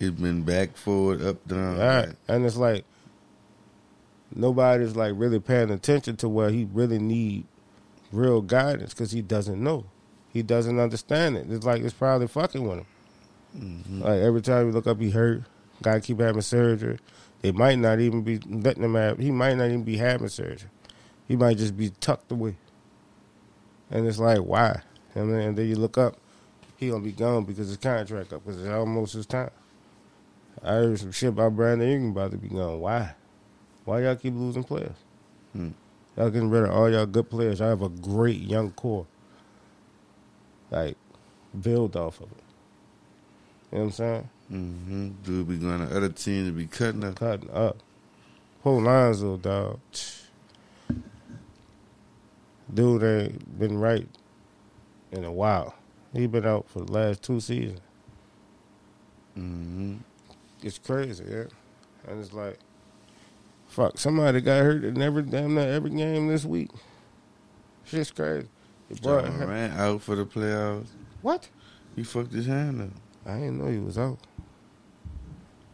It's 0.00 0.18
been 0.20 0.42
back, 0.42 0.76
forward, 0.76 1.22
up, 1.22 1.46
down. 1.46 1.78
right. 1.78 2.08
And 2.28 2.44
it's 2.46 2.56
like 2.56 2.84
nobody's 4.34 4.96
like 4.96 5.12
really 5.16 5.40
paying 5.40 5.70
attention 5.70 6.16
to 6.16 6.28
where 6.28 6.50
he 6.50 6.66
really 6.72 6.98
need 6.98 7.44
real 8.12 8.40
guidance 8.40 8.94
because 8.94 9.12
he 9.12 9.22
doesn't 9.22 9.62
know. 9.62 9.84
He 10.32 10.42
doesn't 10.42 10.78
understand 10.80 11.36
it. 11.36 11.46
It's 11.50 11.64
like 11.64 11.82
it's 11.82 11.94
probably 11.94 12.26
fucking 12.26 12.66
with 12.66 12.78
him. 12.78 12.86
Mhm. 13.56 14.00
Like 14.02 14.20
every 14.20 14.42
time 14.42 14.66
you 14.66 14.72
look 14.72 14.86
up, 14.86 15.00
he 15.00 15.10
hurt. 15.10 15.42
Got 15.82 15.94
to 15.94 16.00
keep 16.00 16.20
having 16.20 16.42
surgery. 16.42 16.98
They 17.42 17.52
might 17.52 17.78
not 17.78 18.00
even 18.00 18.22
be 18.22 18.38
letting 18.38 18.82
him 18.82 18.94
have. 18.94 19.18
He 19.18 19.30
might 19.30 19.54
not 19.56 19.66
even 19.66 19.84
be 19.84 19.96
having 19.96 20.28
surgery. 20.28 20.70
He 21.28 21.36
might 21.36 21.58
just 21.58 21.76
be 21.76 21.90
tucked 22.00 22.32
away. 22.32 22.56
And 23.90 24.06
it's 24.06 24.18
like, 24.18 24.38
why? 24.38 24.80
And 25.14 25.32
then, 25.32 25.40
and 25.40 25.56
then 25.58 25.68
you 25.68 25.76
look 25.76 25.98
up, 25.98 26.16
he 26.76 26.88
gonna 26.88 27.04
be 27.04 27.12
gone 27.12 27.44
because 27.44 27.68
his 27.68 27.76
contract 27.76 28.32
up 28.32 28.44
because 28.44 28.60
it's 28.60 28.68
almost 28.72 29.12
his 29.14 29.26
time. 29.26 29.50
I 30.62 30.72
heard 30.72 30.98
some 30.98 31.12
shit 31.12 31.28
about 31.30 31.54
Brandon 31.56 31.88
Ingram 31.88 32.10
about 32.12 32.30
to 32.32 32.38
be 32.38 32.48
gone. 32.48 32.80
Why? 32.80 33.14
Why 33.84 34.02
y'all 34.02 34.16
keep 34.16 34.34
losing 34.34 34.64
players? 34.64 34.96
Hmm. 35.52 35.70
Y'all 36.16 36.30
getting 36.30 36.48
rid 36.50 36.64
of 36.64 36.70
all 36.70 36.90
y'all 36.90 37.06
good 37.06 37.28
players. 37.28 37.60
I 37.60 37.66
have 37.66 37.82
a 37.82 37.88
great 37.88 38.40
young 38.40 38.70
core. 38.70 39.06
Like, 40.70 40.96
build 41.60 41.96
off 41.96 42.20
of 42.20 42.30
it. 42.32 42.43
You 43.74 43.80
know 43.80 43.86
what 43.86 43.86
I'm 43.86 43.92
saying? 43.92 44.28
Mm-hmm. 44.52 45.08
Dude 45.24 45.48
be 45.48 45.56
going 45.56 45.84
to 45.84 45.96
other 45.96 46.08
teams 46.08 46.46
to 46.46 46.52
be 46.52 46.66
cutting 46.66 47.02
up. 47.02 47.16
cutting 47.16 47.50
up. 47.50 47.78
Whole 48.62 48.80
Lonzo, 48.80 49.36
dog. 49.36 49.80
Dude 52.72 53.02
ain't 53.02 53.58
been 53.58 53.78
right 53.78 54.06
in 55.10 55.24
a 55.24 55.32
while. 55.32 55.74
He 56.12 56.28
been 56.28 56.46
out 56.46 56.68
for 56.68 56.84
the 56.84 56.92
last 56.92 57.24
two 57.24 57.40
seasons. 57.40 57.80
Mm-hmm. 59.36 59.96
It's 60.62 60.78
crazy, 60.78 61.24
yeah. 61.28 61.46
And 62.06 62.20
it's 62.20 62.32
like, 62.32 62.60
fuck, 63.66 63.98
somebody 63.98 64.40
got 64.40 64.62
hurt 64.62 64.84
in 64.84 65.02
every 65.02 65.24
damn 65.24 65.56
near 65.56 65.68
every 65.68 65.90
game 65.90 66.28
this 66.28 66.44
week. 66.44 66.70
Shit's 67.82 68.12
crazy. 68.12 68.46
Ja 69.02 69.22
Morant 69.22 69.72
out 69.74 70.00
for 70.00 70.14
the 70.14 70.24
playoffs. 70.24 70.86
what? 71.22 71.48
He 71.96 72.04
fucked 72.04 72.32
his 72.32 72.46
hand 72.46 72.80
up. 72.80 73.03
I 73.26 73.34
didn't 73.34 73.58
know 73.58 73.70
he 73.70 73.78
was 73.78 73.98
out. 73.98 74.18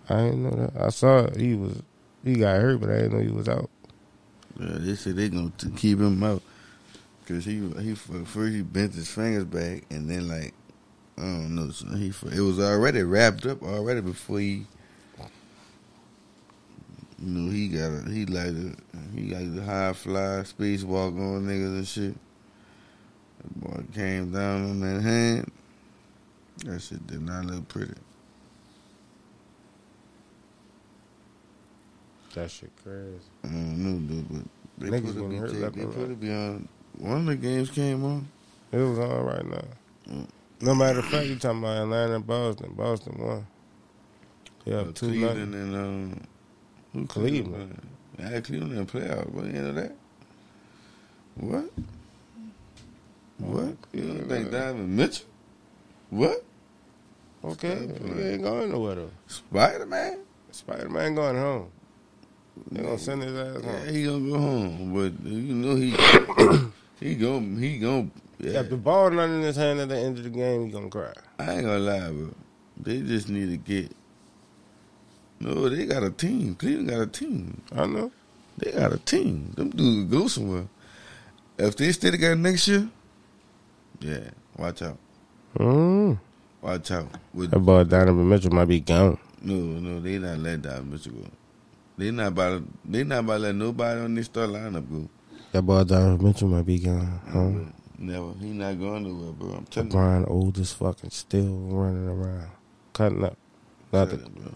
I 0.08 0.16
didn't 0.16 0.42
know 0.42 0.50
that. 0.50 0.80
I 0.80 0.90
saw 0.90 1.30
he 1.36 1.54
was 1.54 1.82
he 2.24 2.34
got 2.34 2.60
hurt, 2.60 2.80
but 2.80 2.90
I 2.90 2.94
didn't 2.94 3.12
know 3.12 3.20
he 3.20 3.30
was 3.30 3.48
out. 3.48 3.70
Yeah, 4.58 4.76
they 4.78 4.94
said 4.94 5.16
they 5.16 5.28
gonna 5.28 5.52
t- 5.56 5.70
keep 5.70 5.98
him 5.98 6.22
out 6.22 6.42
because 7.20 7.44
he 7.44 7.60
he 7.80 7.94
first 7.94 8.54
he 8.54 8.62
bent 8.62 8.94
his 8.94 9.08
fingers 9.10 9.44
back 9.44 9.84
and 9.90 10.10
then 10.10 10.28
like 10.28 10.52
I 11.16 11.22
don't 11.22 11.54
know 11.54 11.70
so 11.70 11.86
he 11.94 12.08
it 12.08 12.40
was 12.40 12.58
already 12.58 13.02
wrapped 13.02 13.46
up 13.46 13.62
already 13.62 14.00
before 14.00 14.40
he 14.40 14.66
you 17.22 17.28
know 17.28 17.52
he 17.52 17.68
got 17.68 17.92
a, 17.92 18.10
he 18.10 18.26
like 18.26 18.48
a, 18.48 18.74
he 19.14 19.28
got 19.28 19.54
the 19.54 19.62
high 19.62 19.92
fly 19.92 20.42
spacewalk 20.42 21.16
on 21.16 21.46
niggas 21.46 21.76
and 21.76 21.86
shit. 21.86 22.14
That 23.38 23.60
boy 23.60 23.82
came 23.94 24.32
down 24.32 24.70
on 24.70 24.80
that 24.80 25.02
hand. 25.02 25.52
That 26.64 26.80
shit 26.80 27.06
did 27.06 27.22
not 27.22 27.46
look 27.46 27.68
pretty. 27.68 27.94
That 32.34 32.50
shit 32.50 32.70
crazy. 32.82 33.18
I 33.44 33.48
don't 33.48 33.78
know, 33.78 34.14
dude, 34.14 34.28
but 34.28 34.42
they 34.78 35.00
Niggas 35.00 35.16
put 35.16 35.32
it 35.32 35.38
hurt 35.38 35.52
they 35.52 35.82
and 35.82 35.92
put 35.92 36.00
right. 36.02 36.10
it 36.10 36.20
beyond. 36.20 36.68
One 36.98 37.16
of 37.18 37.26
the 37.26 37.36
games 37.36 37.70
came 37.70 38.04
on. 38.04 38.28
It 38.72 38.76
was 38.76 38.98
on 38.98 39.24
right 39.24 39.46
now. 39.46 39.64
Mm. 40.08 40.28
No 40.60 40.74
matter 40.74 40.98
of 41.00 41.06
fact, 41.06 41.26
you 41.26 41.36
talking 41.36 41.58
about 41.60 41.82
Atlanta 41.82 42.16
and 42.16 42.26
Boston. 42.26 42.74
Boston 42.76 43.16
won. 43.18 43.46
Yeah, 44.64 44.84
two 44.94 45.08
Cleveland 45.08 45.52
nothing. 45.52 45.74
and 45.74 45.76
um, 45.76 46.20
who 46.92 47.06
Cleveland. 47.06 47.80
Yeah, 48.18 48.40
Cleveland 48.40 48.78
in 48.78 48.86
playoff. 48.86 49.28
What 49.30 49.46
you 49.46 49.52
know 49.52 49.72
that? 49.72 49.96
What? 51.36 51.70
What? 53.38 53.76
You 53.92 54.02
don't 54.02 54.28
think 54.28 54.50
Donovan 54.50 54.94
Mitchell? 54.94 55.26
What? 56.10 56.44
Okay, 57.44 57.88
he 58.16 58.22
ain't 58.22 58.42
going 58.42 58.70
nowhere 58.70 58.96
though. 58.96 59.11
Spider 59.26 59.87
Man? 59.87 60.18
Spider 60.50 60.88
Man 60.88 61.14
going 61.14 61.37
home. 61.37 61.70
They 62.70 62.83
gonna 62.83 62.98
send 62.98 63.22
his 63.22 63.37
ass 63.38 63.62
Yeah, 63.64 63.79
home. 63.79 63.88
he 63.94 64.05
gonna 64.05 64.31
go 64.31 64.38
home, 64.38 64.92
but 64.94 65.26
you 65.31 65.55
know 65.55 65.74
he 65.76 65.94
he 67.00 67.14
gon' 67.14 67.57
he 67.57 67.79
gon' 67.79 68.11
yeah. 68.38 68.61
If 68.61 68.70
the 68.70 68.76
ball 68.76 69.11
not 69.11 69.31
in 69.31 69.42
his 69.42 69.57
hand 69.57 69.81
at 69.81 69.88
the 69.88 69.96
end 69.98 70.18
of 70.18 70.24
the 70.24 70.31
game, 70.31 70.66
he 70.66 70.72
gonna 70.72 70.88
cry. 70.90 71.12
I 71.38 71.53
ain't 71.53 71.62
gonna 71.62 71.79
lie, 71.79 72.11
bro. 72.11 72.31
They 72.83 73.00
just 73.00 73.29
need 73.29 73.50
to 73.50 73.57
get. 73.57 73.92
No, 75.40 75.68
they 75.70 75.87
got 75.87 76.03
a 76.03 76.11
team. 76.11 76.55
Cleveland 76.55 76.88
got 76.90 77.00
a 77.00 77.07
team. 77.07 77.62
I 77.74 77.87
know. 77.87 78.12
They 78.59 78.72
got 78.72 78.92
a 78.92 78.98
team. 78.98 79.53
Them 79.57 79.70
dudes 79.70 80.11
go 80.11 80.29
somewhere. 80.29 80.66
If 81.59 81.76
they 81.76 81.92
stay 81.92 82.11
together 82.11 82.37
next 82.37 82.68
year, 82.68 82.88
yeah, 84.00 84.31
watch 84.59 84.83
out. 84.83 84.98
Mm. 85.59 86.18
Watch 86.62 86.90
out. 86.90 87.08
With, 87.32 87.50
That 87.50 87.60
boy 87.60 87.84
Donovan 87.84 88.28
Mitchell 88.28 88.52
might 88.52 88.66
be 88.66 88.80
gone. 88.80 89.18
no, 89.42 89.54
no, 89.54 90.00
they 90.00 90.18
not 90.18 90.38
let 90.38 90.62
Donovan 90.62 90.90
Mitchell 90.90 91.12
go. 91.12 91.26
They 91.96 92.10
not 92.10 92.28
about 92.28 92.62
they 92.84 93.04
not 93.04 93.20
about 93.20 93.34
to 93.34 93.38
let 93.40 93.54
nobody 93.54 94.00
on 94.00 94.14
this 94.14 94.26
start 94.26 94.50
lineup 94.50 94.90
go. 94.90 95.08
That 95.52 95.62
boy 95.62 95.84
Donovan 95.84 96.26
Mitchell 96.26 96.48
might 96.48 96.66
be 96.66 96.78
gone. 96.78 97.20
Home. 97.32 97.72
Never. 97.98 98.32
He 98.40 98.46
not 98.46 98.78
going 98.78 99.02
nowhere, 99.04 99.32
bro. 99.32 99.50
I'm 99.52 99.64
telling 99.66 99.90
you. 99.90 99.96
LeBron 99.96 100.30
old 100.30 100.58
as 100.58 100.72
fucking 100.72 101.10
still 101.10 101.54
running 101.68 102.08
around. 102.08 102.50
Cutting 102.94 103.24
up. 103.24 103.36
Nothing. 103.92 104.18
bro. 104.34 104.54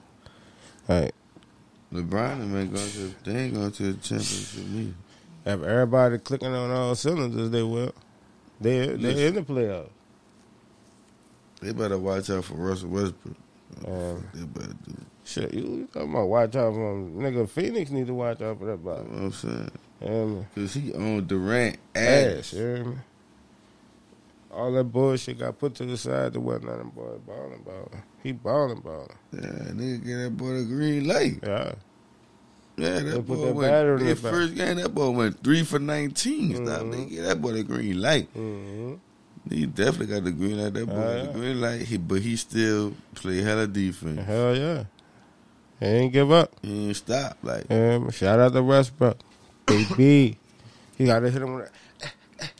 Hey, 0.86 1.10
LeBron 1.92 2.32
and 2.40 2.52
man 2.52 2.70
going 2.70 2.90
to 2.90 3.14
they 3.24 3.36
ain't 3.44 3.54
going 3.54 3.70
to 3.72 3.92
the 3.92 4.00
championship 4.00 4.94
if 5.46 5.62
everybody 5.62 6.18
clicking 6.18 6.54
on 6.54 6.70
all 6.70 6.94
cylinders, 6.94 7.50
they 7.50 7.62
will. 7.62 7.92
They 8.60 8.86
they 8.86 8.96
Listen. 8.96 9.26
in 9.26 9.34
the 9.34 9.42
playoffs. 9.42 9.90
They 11.64 11.72
better 11.72 11.98
watch 11.98 12.28
out 12.30 12.44
for 12.44 12.54
Russell 12.54 12.90
Westbrook. 12.90 13.36
Um, 13.86 14.28
They 14.34 14.44
better 14.44 14.74
do. 14.86 14.94
Shit, 15.24 15.54
you, 15.54 15.88
talking 15.92 16.10
about 16.10 16.26
watch 16.28 16.54
out 16.56 16.74
for 16.74 16.92
him. 16.92 17.16
Nigga, 17.16 17.48
Phoenix 17.48 17.90
need 17.90 18.06
to 18.08 18.14
watch 18.14 18.42
out 18.42 18.58
for 18.58 18.66
that 18.66 18.78
You 18.78 18.84
know 18.84 18.92
what 19.00 19.22
I'm 19.22 19.32
saying? 19.32 20.46
Cause 20.54 20.74
he 20.74 20.92
on 20.92 21.26
Durant 21.26 21.78
ass, 21.94 22.36
ass. 22.38 22.52
you 22.52 22.58
hear 22.58 22.84
me? 22.84 22.96
All 24.52 24.70
that 24.72 24.84
bullshit 24.84 25.38
got 25.38 25.58
put 25.58 25.74
to 25.76 25.86
the 25.86 25.96
side. 25.96 26.34
There 26.34 26.40
wasn't 26.40 26.66
nothing 26.66 26.90
boy 26.90 27.16
balling, 27.26 27.62
balling. 27.64 28.02
He 28.22 28.32
balling, 28.32 28.80
balling. 28.80 29.08
Yeah, 29.32 29.40
nigga 29.72 30.04
get 30.06 30.16
that 30.16 30.36
boy 30.36 30.50
the 30.58 30.64
green 30.64 31.08
light. 31.08 31.38
Yeah. 31.42 31.74
Yeah, 32.76 32.88
They 32.98 33.02
that 33.10 33.16
put 33.16 33.26
boy 33.26 33.46
that 33.46 33.54
went 33.54 33.72
battery 33.72 34.00
in 34.02 34.06
his 34.08 34.20
the 34.20 34.28
back. 34.28 34.32
first 34.32 34.54
game. 34.54 34.76
That 34.76 34.94
boy 34.94 35.10
went 35.10 35.42
three 35.42 35.62
for 35.64 35.78
19 35.78 36.54
Stop, 36.56 36.66
Mhm. 36.82 36.92
nigga. 36.94 37.10
Get 37.10 37.22
that 37.24 37.40
boy 37.42 37.52
the 37.52 37.62
green 37.64 38.00
light. 38.02 38.28
Mm-hmm. 38.34 38.94
He 39.50 39.66
definitely 39.66 40.06
got 40.06 40.24
the 40.24 40.32
green 40.32 40.58
light. 40.58 40.72
That 40.74 40.86
boy 40.86 40.94
got 40.94 41.16
yeah. 41.16 41.22
the 41.24 41.32
green 41.32 41.60
light. 41.60 41.82
He, 41.82 41.96
but 41.98 42.22
he 42.22 42.36
still 42.36 42.94
play 43.14 43.42
hella 43.42 43.66
defense. 43.66 44.24
Hell 44.24 44.56
yeah. 44.56 44.84
He 45.80 45.86
ain't 45.86 46.12
give 46.12 46.32
up. 46.32 46.52
He 46.62 46.88
ain't 46.88 46.96
stop. 46.96 47.36
Like 47.42 47.70
Um, 47.70 48.10
shout 48.10 48.40
out 48.40 48.52
to 48.54 48.62
Westbrook. 48.62 49.18
Baby. 49.66 50.38
he 50.96 51.04
got 51.06 51.20
to 51.20 51.30
hit 51.30 51.42
him 51.42 51.54
with 51.54 51.70
that. 51.98 52.50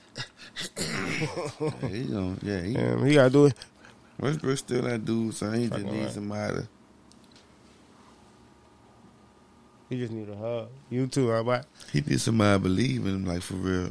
yeah, 0.78 1.88
he 1.88 2.04
gonna, 2.04 2.36
yeah, 2.42 2.60
he, 2.62 2.76
Um, 2.76 3.06
he 3.06 3.14
gotta 3.14 3.30
do 3.30 3.46
it. 3.46 3.54
Westbrook 4.18 4.58
still 4.58 4.82
that 4.82 5.04
dude, 5.04 5.34
so 5.34 5.50
he 5.52 5.68
just 5.68 5.72
Fucking 5.72 5.92
need 5.92 6.04
right. 6.04 6.12
somebody. 6.12 6.58
He 9.90 9.98
just 9.98 10.12
need 10.12 10.28
a 10.28 10.36
hug. 10.36 10.68
You 10.90 11.06
too, 11.06 11.30
how 11.30 11.38
about? 11.38 11.66
He 11.92 12.00
need 12.00 12.20
somebody 12.20 12.56
to 12.56 12.62
believe 12.62 13.06
in 13.06 13.14
him, 13.14 13.24
like 13.26 13.42
for 13.42 13.54
real. 13.54 13.90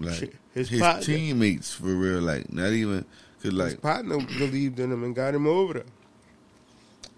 Like 0.00 0.34
His 0.54 0.68
his, 0.68 0.80
partner. 0.80 1.02
teammates, 1.02 1.72
for 1.74 1.86
real. 1.86 2.20
Like 2.20 2.52
not 2.52 2.70
even 2.72 3.02
cause 3.02 3.42
His 3.42 3.52
like 3.52 3.80
partner 3.82 4.18
believed 4.18 4.78
in 4.80 4.90
him 4.92 5.04
and 5.04 5.14
got 5.14 5.34
him 5.34 5.46
over 5.46 5.74
there. 5.74 5.84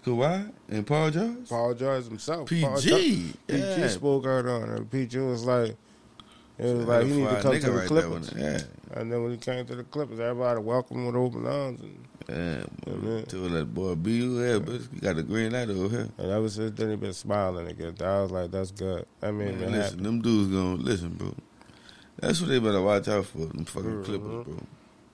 Kawhi 0.05 0.51
and 0.69 0.87
Paul 0.87 1.11
George. 1.11 1.49
Paul 1.49 1.73
George 1.73 2.05
himself. 2.05 2.49
Paul 2.49 2.79
George- 2.79 2.83
PG, 2.85 3.33
PG 3.47 3.59
yeah. 3.61 3.87
spoke 3.89 4.25
out 4.25 4.45
on 4.45 4.69
it. 4.69 4.89
PG 4.91 5.17
was 5.19 5.45
like, 5.45 5.75
it 6.57 6.75
was 6.75 6.85
like 6.85 7.05
he 7.05 7.13
need 7.13 7.29
to 7.29 7.41
come 7.41 7.53
to 7.59 7.65
the 7.65 7.71
right 7.71 7.87
Clippers. 7.87 8.29
it. 8.31 8.67
And 8.93 9.11
then 9.11 9.21
when 9.23 9.31
he 9.31 9.37
came 9.37 9.65
to 9.65 9.75
the 9.75 9.83
Clippers, 9.83 10.19
everybody 10.19 10.59
welcomed 10.61 11.01
him 11.01 11.05
with 11.07 11.15
open 11.15 11.45
arms. 11.45 11.81
And, 11.81 11.97
Yeah, 12.29 12.35
yeah. 12.35 12.63
Yeah, 12.87 12.93
boy. 12.93 13.21
Told 13.23 13.51
that 13.51 13.73
boy, 13.73 13.95
be 13.95 14.11
you 14.13 14.37
here, 14.39 14.59
but 14.59 14.73
you 14.93 14.99
got 15.01 15.15
the 15.17 15.23
green 15.23 15.51
light 15.51 15.69
over 15.69 15.89
here. 15.89 16.09
and 16.17 16.31
ever 16.31 16.49
since 16.49 16.77
then, 16.77 16.89
he 16.91 16.95
been 16.95 17.13
smiling 17.13 17.67
again. 17.67 17.95
I 18.01 18.21
was 18.21 18.31
like, 18.31 18.51
that's 18.51 18.71
good. 18.71 19.05
I 19.21 19.31
mean, 19.31 19.59
Man, 19.59 19.59
man, 19.61 19.71
listen, 19.73 20.01
them 20.03 20.21
dudes 20.21 20.49
gonna 20.51 20.75
listen, 20.75 21.09
bro. 21.09 21.33
That's 22.21 22.41
what 22.41 22.49
they 22.49 22.59
better 22.59 22.81
watch 22.81 23.07
out 23.07 23.25
for. 23.25 23.39
Them 23.39 23.65
fucking 23.65 23.89
Mhm. 23.89 24.05
Clippers, 24.05 24.45
bro. 24.45 24.57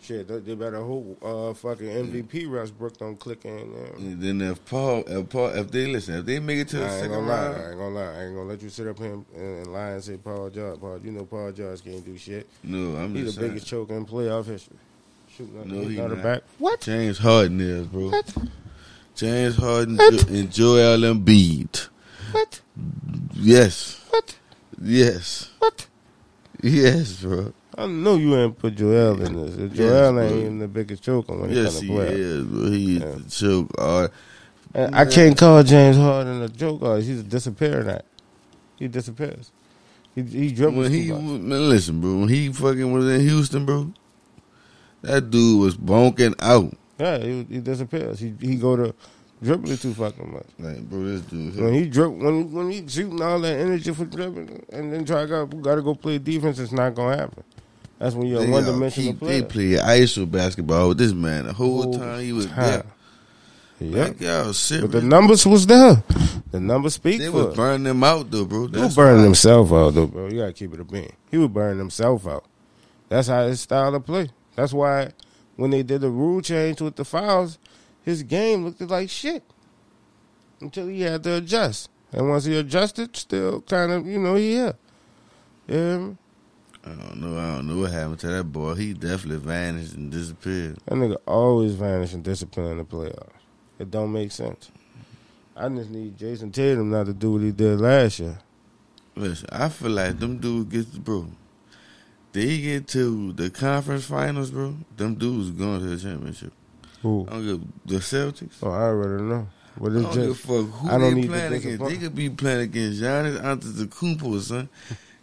shit, 0.01 0.27
they, 0.27 0.39
they 0.39 0.55
better 0.55 0.81
hope 0.83 1.17
uh, 1.23 1.53
fucking 1.53 1.87
MVP 1.87 2.49
Westbrook 2.51 2.97
don't 2.97 3.19
click 3.19 3.43
in 3.45 3.73
there. 3.73 3.93
And 3.97 4.21
then 4.21 4.41
if 4.41 4.63
Paul, 4.65 5.03
if 5.07 5.29
Paul, 5.29 5.47
if 5.49 5.71
they 5.71 5.87
listen, 5.87 6.15
if 6.15 6.25
they 6.25 6.39
make 6.39 6.59
it 6.59 6.67
to 6.69 6.77
the 6.79 6.85
I 6.85 6.89
second 6.89 7.11
gonna 7.11 7.27
lie. 7.27 7.35
I 7.45 7.69
ain't 7.69 7.77
gonna 7.77 7.89
lie. 7.95 8.01
I 8.19 8.23
ain't 8.25 8.35
gonna 8.35 8.49
let 8.49 8.61
you 8.61 8.69
sit 8.69 8.87
up 8.87 8.97
here 8.99 9.13
and, 9.13 9.25
and 9.35 9.67
lie 9.67 9.89
and 9.91 10.03
say 10.03 10.17
Paul 10.17 10.49
George. 10.49 10.79
Paul, 10.79 10.99
you 11.03 11.11
know 11.11 11.25
Paul 11.25 11.51
George 11.51 11.83
can't 11.83 12.05
do 12.05 12.17
shit. 12.17 12.47
no, 12.63 12.95
I'm 12.97 13.13
He's 13.15 13.25
the 13.27 13.31
saying. 13.33 13.47
biggest 13.49 13.67
choke 13.67 13.89
in 13.91 14.05
playoff 14.05 14.45
history. 14.45 14.77
Shooting 15.35 15.67
No, 15.67 15.81
no, 15.81 15.87
he 15.87 15.97
not. 15.97 16.23
back. 16.23 16.43
What? 16.59 16.81
James 16.81 17.17
Harden 17.17 17.59
is, 17.61 17.87
bro. 17.87 18.09
What? 18.09 18.35
James 19.15 19.55
Harden 19.57 19.97
What? 19.97 20.29
and 20.29 20.51
Joel 20.51 20.99
Embiid. 20.99 21.87
What? 22.31 22.61
Yes, 23.33 24.01
What? 24.09 24.35
yes, 24.81 25.49
What? 25.59 25.87
Yes, 26.63 27.21
bro. 27.21 27.53
I 27.77 27.87
know 27.87 28.15
you 28.15 28.35
ain't 28.35 28.57
put 28.57 28.75
Joel 28.75 29.21
in 29.21 29.33
this. 29.45 29.55
Yes, 29.57 29.77
Joel 29.77 30.19
ain't 30.21 30.31
even 30.39 30.59
the 30.59 30.67
biggest 30.67 31.03
choker 31.03 31.35
when 31.35 31.51
it 31.51 31.55
Yes, 31.55 31.79
comes 31.79 31.79
to 31.79 31.85
he 31.85 31.97
is, 31.97 32.45
bro. 32.45 32.71
He 32.71 32.95
is 32.97 33.01
Yeah. 33.01 33.15
the 33.15 33.29
choke. 33.29 34.11
And 34.73 34.95
I 34.95 35.05
can't 35.05 35.37
call 35.37 35.63
James 35.63 35.95
Harden 35.95 36.41
a 36.41 36.49
joker. 36.49 36.97
He's 36.97 37.19
a 37.21 37.23
disappearing 37.23 37.89
act. 37.89 38.05
He 38.77 38.87
disappears. 38.87 39.51
He, 40.15 40.23
he 40.23 40.51
dribbles 40.51 40.89
when 40.89 40.91
he 40.91 41.11
man, 41.11 41.69
listen, 41.69 42.01
bro. 42.01 42.19
When 42.19 42.29
he 42.29 42.51
fucking 42.51 42.91
was 42.91 43.05
in 43.05 43.21
Houston, 43.21 43.65
bro, 43.65 43.91
that 45.01 45.29
dude 45.29 45.61
was 45.61 45.77
bonking 45.77 46.35
out. 46.41 46.73
Yeah, 46.99 47.17
he, 47.17 47.43
he 47.49 47.59
disappears. 47.59 48.19
He 48.19 48.33
he 48.39 48.55
go 48.55 48.75
to 48.75 48.95
dribbling 49.41 49.77
too 49.77 49.93
fucking 49.93 50.33
much. 50.33 50.45
Like, 50.59 50.81
bro, 50.89 51.03
this 51.03 51.21
dude. 51.21 51.55
When 51.57 51.73
he 51.73 51.89
drib, 51.89 52.17
when 52.17 52.51
when 52.51 52.71
he 52.71 52.87
shooting 52.87 53.21
all 53.21 53.39
that 53.41 53.59
energy 53.59 53.93
for 53.93 54.05
dribbling, 54.05 54.63
and 54.71 54.91
then 54.93 55.05
try 55.05 55.21
to 55.21 55.27
go, 55.27 55.45
gotta 55.45 55.81
go 55.81 55.95
play 55.95 56.17
defense, 56.17 56.59
it's 56.59 56.71
not 56.71 56.95
gonna 56.95 57.17
happen. 57.17 57.43
That's 57.99 58.13
when 58.15 58.27
you're 58.27 58.41
a 58.41 58.45
They, 58.45 58.51
one 58.51 58.65
dimensional 58.65 59.13
player. 59.13 59.41
They 59.41 59.47
played 59.47 59.79
ISO 59.79 60.29
basketball 60.29 60.89
with 60.89 60.97
this 60.97 61.13
man 61.13 61.45
the 61.45 61.53
whole 61.53 61.83
Whole 61.83 61.97
time 61.97 62.21
he 62.21 62.33
was 62.33 62.45
time. 62.47 62.55
there. 62.57 62.85
Yeah, 63.77 64.03
Like, 64.05 64.19
but 64.81 64.91
the 64.91 65.01
numbers 65.01 65.45
was 65.45 65.65
there. 65.67 66.01
The 66.51 66.61
numbers 66.61 66.93
speak 66.93 67.19
they 67.19 67.27
for 67.27 67.47
was 67.47 67.55
burning 67.55 67.83
them 67.83 68.03
out 68.05 68.31
though, 68.31 68.45
bro. 68.45 68.67
He 68.67 68.79
was 68.79 68.95
burning 68.95 69.23
himself 69.23 69.71
out 69.73 69.93
though, 69.93 70.07
bro. 70.07 70.27
You 70.27 70.39
gotta 70.39 70.53
keep 70.53 70.73
it 70.73 70.79
a 70.79 70.85
bean. 70.85 71.11
He 71.29 71.37
was 71.37 71.49
burning 71.49 71.79
himself 71.79 72.25
out. 72.25 72.45
That's 73.09 73.27
how 73.27 73.45
his 73.47 73.59
style 73.59 73.93
of 73.93 74.05
play. 74.05 74.29
That's 74.55 74.71
why 74.71 75.11
when 75.57 75.71
they 75.71 75.83
did 75.83 76.01
the 76.01 76.09
rule 76.09 76.41
change 76.41 76.79
with 76.81 76.95
the 76.95 77.03
fouls, 77.05 77.57
his 78.05 78.23
game 78.23 78.63
looked 78.63 78.79
like 78.81 79.09
shit 79.09 79.43
until 80.61 80.87
he 80.87 81.01
had 81.01 81.23
to 81.23 81.35
adjust. 81.35 81.89
And 82.13 82.29
once 82.29 82.45
he 82.45 82.55
adjusted, 82.57 83.17
still 83.17 83.61
kind 83.61 83.91
of 83.91 84.05
you 84.05 84.19
know 84.19 84.35
he 84.35 84.55
yeah. 84.55 84.73
Yeah, 85.67 86.11
I 86.85 86.89
don't 86.89 87.17
know. 87.17 87.37
I 87.37 87.55
don't 87.55 87.67
know 87.67 87.81
what 87.81 87.91
happened 87.91 88.19
to 88.19 88.27
that 88.27 88.43
boy. 88.43 88.75
He 88.75 88.93
definitely 88.93 89.37
vanished 89.37 89.95
and 89.95 90.11
disappeared. 90.11 90.77
that 90.85 90.93
nigga 90.93 91.17
always 91.27 91.73
vanish 91.73 92.13
and 92.13 92.23
discipline 92.23 92.73
in 92.73 92.77
the 92.77 92.85
playoffs. 92.85 93.31
It 93.79 93.89
don't 93.89 94.13
make 94.13 94.31
sense. 94.31 94.71
I 95.55 95.67
just 95.69 95.89
need 95.89 96.17
Jayson 96.17 96.51
Tatum 96.51 96.91
not 96.91 97.07
to 97.07 97.13
do 97.13 97.31
what 97.33 97.41
he 97.41 97.51
did 97.51 97.81
last 97.81 98.19
year. 98.19 98.37
Listen, 99.15 99.49
I 99.51 99.69
feel 99.69 99.91
like 99.91 100.19
them 100.19 100.37
dudes 100.37 100.69
get 100.69 101.03
bro. 101.03 101.27
They 102.33 102.59
get 102.59 102.87
to 102.89 103.33
the 103.33 103.49
conference 103.49 104.05
finals, 104.05 104.51
bro. 104.51 104.75
Them 104.95 105.15
dudes 105.15 105.51
going 105.51 105.79
to 105.79 105.85
the 105.85 105.97
championship. 105.97 106.53
Who? 107.05 107.27
I 107.29 107.33
don't 107.33 107.45
give 107.45 107.61
the 107.85 107.95
Celtics. 107.97 108.55
Oh, 108.63 108.71
I 108.71 108.85
already 108.85 109.21
know. 109.21 109.47
But 109.79 109.91
I 109.91 109.93
don't 109.93 110.11
give 110.11 110.23
a 110.23 110.25
just 110.29 110.41
fuck 110.41 110.65
who 110.65 110.89
I 110.89 110.97
don't 110.97 111.21
they 111.21 111.27
playing 111.27 111.53
against. 111.53 111.85
They 111.85 111.97
could 111.97 112.15
be 112.15 112.29
playing 112.31 112.61
against 112.61 112.99
Giannis 112.99 113.39
Antetokounmpo, 113.39 114.41
son. 114.41 114.69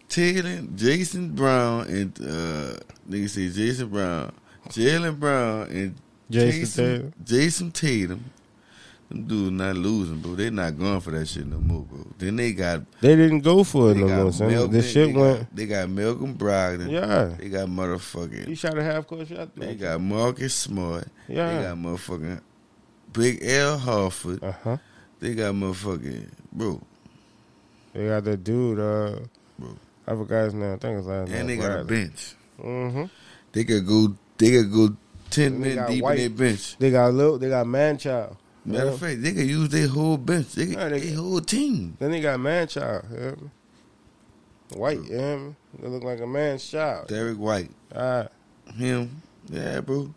Taylor, 0.08 0.62
Jason 0.76 1.30
Brown, 1.30 1.88
and 1.88 2.16
uh, 2.20 2.76
nigga 3.10 3.28
say 3.28 3.48
Jason 3.48 3.88
Brown, 3.88 4.32
Jaylen 4.68 5.18
Brown, 5.18 5.62
and 5.70 5.96
Jason 6.30 6.60
Jayson 6.60 6.84
Tatum. 6.84 7.12
Jayson 7.24 7.72
Tatum. 7.72 8.24
Them 9.12 9.24
dudes 9.24 9.50
not 9.52 9.76
losing, 9.76 10.20
bro. 10.20 10.34
They 10.34 10.48
not 10.48 10.78
going 10.78 11.00
for 11.00 11.10
that 11.10 11.26
shit 11.28 11.46
no 11.46 11.58
more, 11.58 11.82
bro. 11.82 12.06
Then 12.16 12.36
they 12.36 12.52
got 12.52 12.82
They 13.02 13.14
didn't 13.14 13.40
go 13.40 13.62
for 13.62 13.90
it 13.90 13.98
no 13.98 14.08
more, 14.08 14.32
son. 14.32 14.70
This 14.70 14.90
shit 14.90 15.08
they 15.08 15.20
went. 15.20 15.38
Got, 15.40 15.56
they 15.56 15.66
got 15.66 15.90
Malcolm 15.90 16.34
Brogdon. 16.34 16.90
Yeah. 16.90 17.36
They 17.38 17.48
got 17.50 17.68
He 17.68 17.74
motherfucking. 17.74 18.56
shot 18.58 18.78
a 18.78 18.82
half 18.82 19.06
court 19.06 19.28
shot. 19.28 19.54
They 19.54 19.74
got 19.74 20.00
Marcus 20.00 20.54
Smart. 20.54 21.08
Yeah. 21.28 21.54
They 21.58 21.62
got 21.64 21.76
motherfucking 21.76 22.40
Big 23.12 23.44
Al 23.44 23.78
Horford. 23.78 24.42
Uh 24.42 24.52
huh. 24.52 24.76
They 25.20 25.34
got 25.34 25.54
motherfucking 25.54 26.30
bro. 26.50 26.80
They 27.92 28.06
got 28.06 28.24
that 28.24 28.42
dude. 28.42 28.78
Uh, 28.78 29.16
Bro. 29.58 29.76
I 30.06 30.10
forgot 30.16 30.44
his 30.44 30.54
name. 30.54 30.72
I 30.72 30.76
think 30.78 30.96
his 30.96 31.06
last 31.06 31.28
name. 31.28 31.40
And 31.40 31.48
they 31.50 31.56
got 31.56 31.80
a 31.80 31.84
bench. 31.84 32.34
Mm-hmm. 32.58 33.04
They 33.52 33.64
could 33.64 33.86
go. 33.86 34.14
They 34.38 34.50
could 34.52 34.72
go 34.72 34.96
ten 35.28 35.60
men 35.60 35.86
deep 35.86 36.02
White. 36.02 36.18
in 36.18 36.34
their 36.34 36.48
bench. 36.48 36.78
They 36.78 36.90
got 36.90 37.12
little. 37.12 37.38
They 37.38 37.50
got 37.50 37.66
man 37.66 37.98
child. 37.98 38.38
Matter 38.64 38.90
of 38.90 39.00
fact, 39.00 39.22
they 39.22 39.32
could 39.32 39.46
use 39.46 39.68
their 39.70 39.88
whole 39.88 40.16
bench. 40.16 40.52
They 40.52 40.66
could 40.66 40.74
Yeah, 40.76 40.88
they- 40.88 41.00
their 41.00 41.16
whole 41.16 41.40
team. 41.40 41.96
Then 41.98 42.12
they 42.12 42.20
got 42.20 42.38
man 42.38 42.68
child. 42.68 43.06
You 43.10 43.16
hear 43.18 43.36
me? 43.36 43.50
White. 44.76 45.02
Hear? 45.04 45.54
They 45.80 45.88
look 45.88 46.04
like 46.04 46.20
a 46.20 46.26
man's 46.26 46.64
child. 46.68 47.08
Derrick 47.08 47.38
White, 47.38 47.70
All 47.94 48.00
right. 48.02 48.28
him, 48.76 49.22
yeah, 49.50 49.80
bro. 49.80 50.14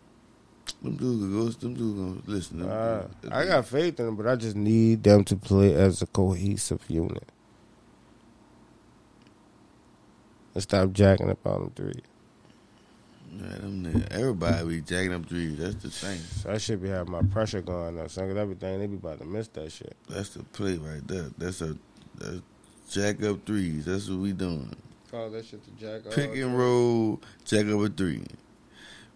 Them 0.82 0.96
dudes. 0.96 1.56
Them 1.56 1.74
dudes 1.74 1.98
gonna 1.98 2.22
listen. 2.26 2.58
Them 2.60 2.68
right. 2.68 3.20
dudes- 3.22 3.34
I 3.34 3.46
got 3.46 3.66
faith 3.66 3.98
in 4.00 4.06
them, 4.06 4.16
but 4.16 4.26
I 4.26 4.36
just 4.36 4.56
need 4.56 5.02
them 5.02 5.24
to 5.24 5.36
play 5.36 5.74
as 5.74 6.00
a 6.02 6.06
cohesive 6.06 6.82
unit. 6.88 7.28
And 10.54 10.62
stop 10.62 10.92
jacking 10.92 11.30
up 11.30 11.46
on 11.46 11.60
them 11.62 11.72
three. 11.74 12.02
Yeah, 13.38 13.58
them 13.58 13.84
niggas, 13.84 14.12
everybody 14.12 14.68
be 14.68 14.80
jacking 14.80 15.12
up 15.12 15.26
threes. 15.26 15.58
That's 15.58 15.76
the 15.76 15.90
thing. 15.90 16.18
So 16.18 16.50
I 16.50 16.58
should 16.58 16.82
be 16.82 16.88
having 16.88 17.12
my 17.12 17.22
pressure 17.22 17.60
going 17.60 17.98
up, 17.98 18.10
son. 18.10 18.28
Cause 18.28 18.36
everything 18.36 18.78
they 18.78 18.86
be 18.86 18.96
about 18.96 19.18
to 19.18 19.24
miss 19.24 19.48
that 19.48 19.70
shit. 19.72 19.96
That's 20.08 20.30
the 20.30 20.42
play 20.44 20.76
right 20.76 21.06
there. 21.06 21.26
That's 21.36 21.60
a 21.60 21.76
that's 22.16 22.40
jack 22.90 23.22
up 23.22 23.44
threes. 23.44 23.84
That's 23.84 24.08
what 24.08 24.18
we 24.18 24.32
doing. 24.32 24.74
Call 25.10 25.30
that 25.30 25.44
shit 25.44 25.62
to 25.64 25.70
jack. 25.72 26.06
Up. 26.06 26.14
Pick 26.14 26.36
and 26.36 26.58
roll, 26.58 27.20
jack 27.44 27.66
up 27.66 27.80
a 27.80 27.88
three. 27.88 28.24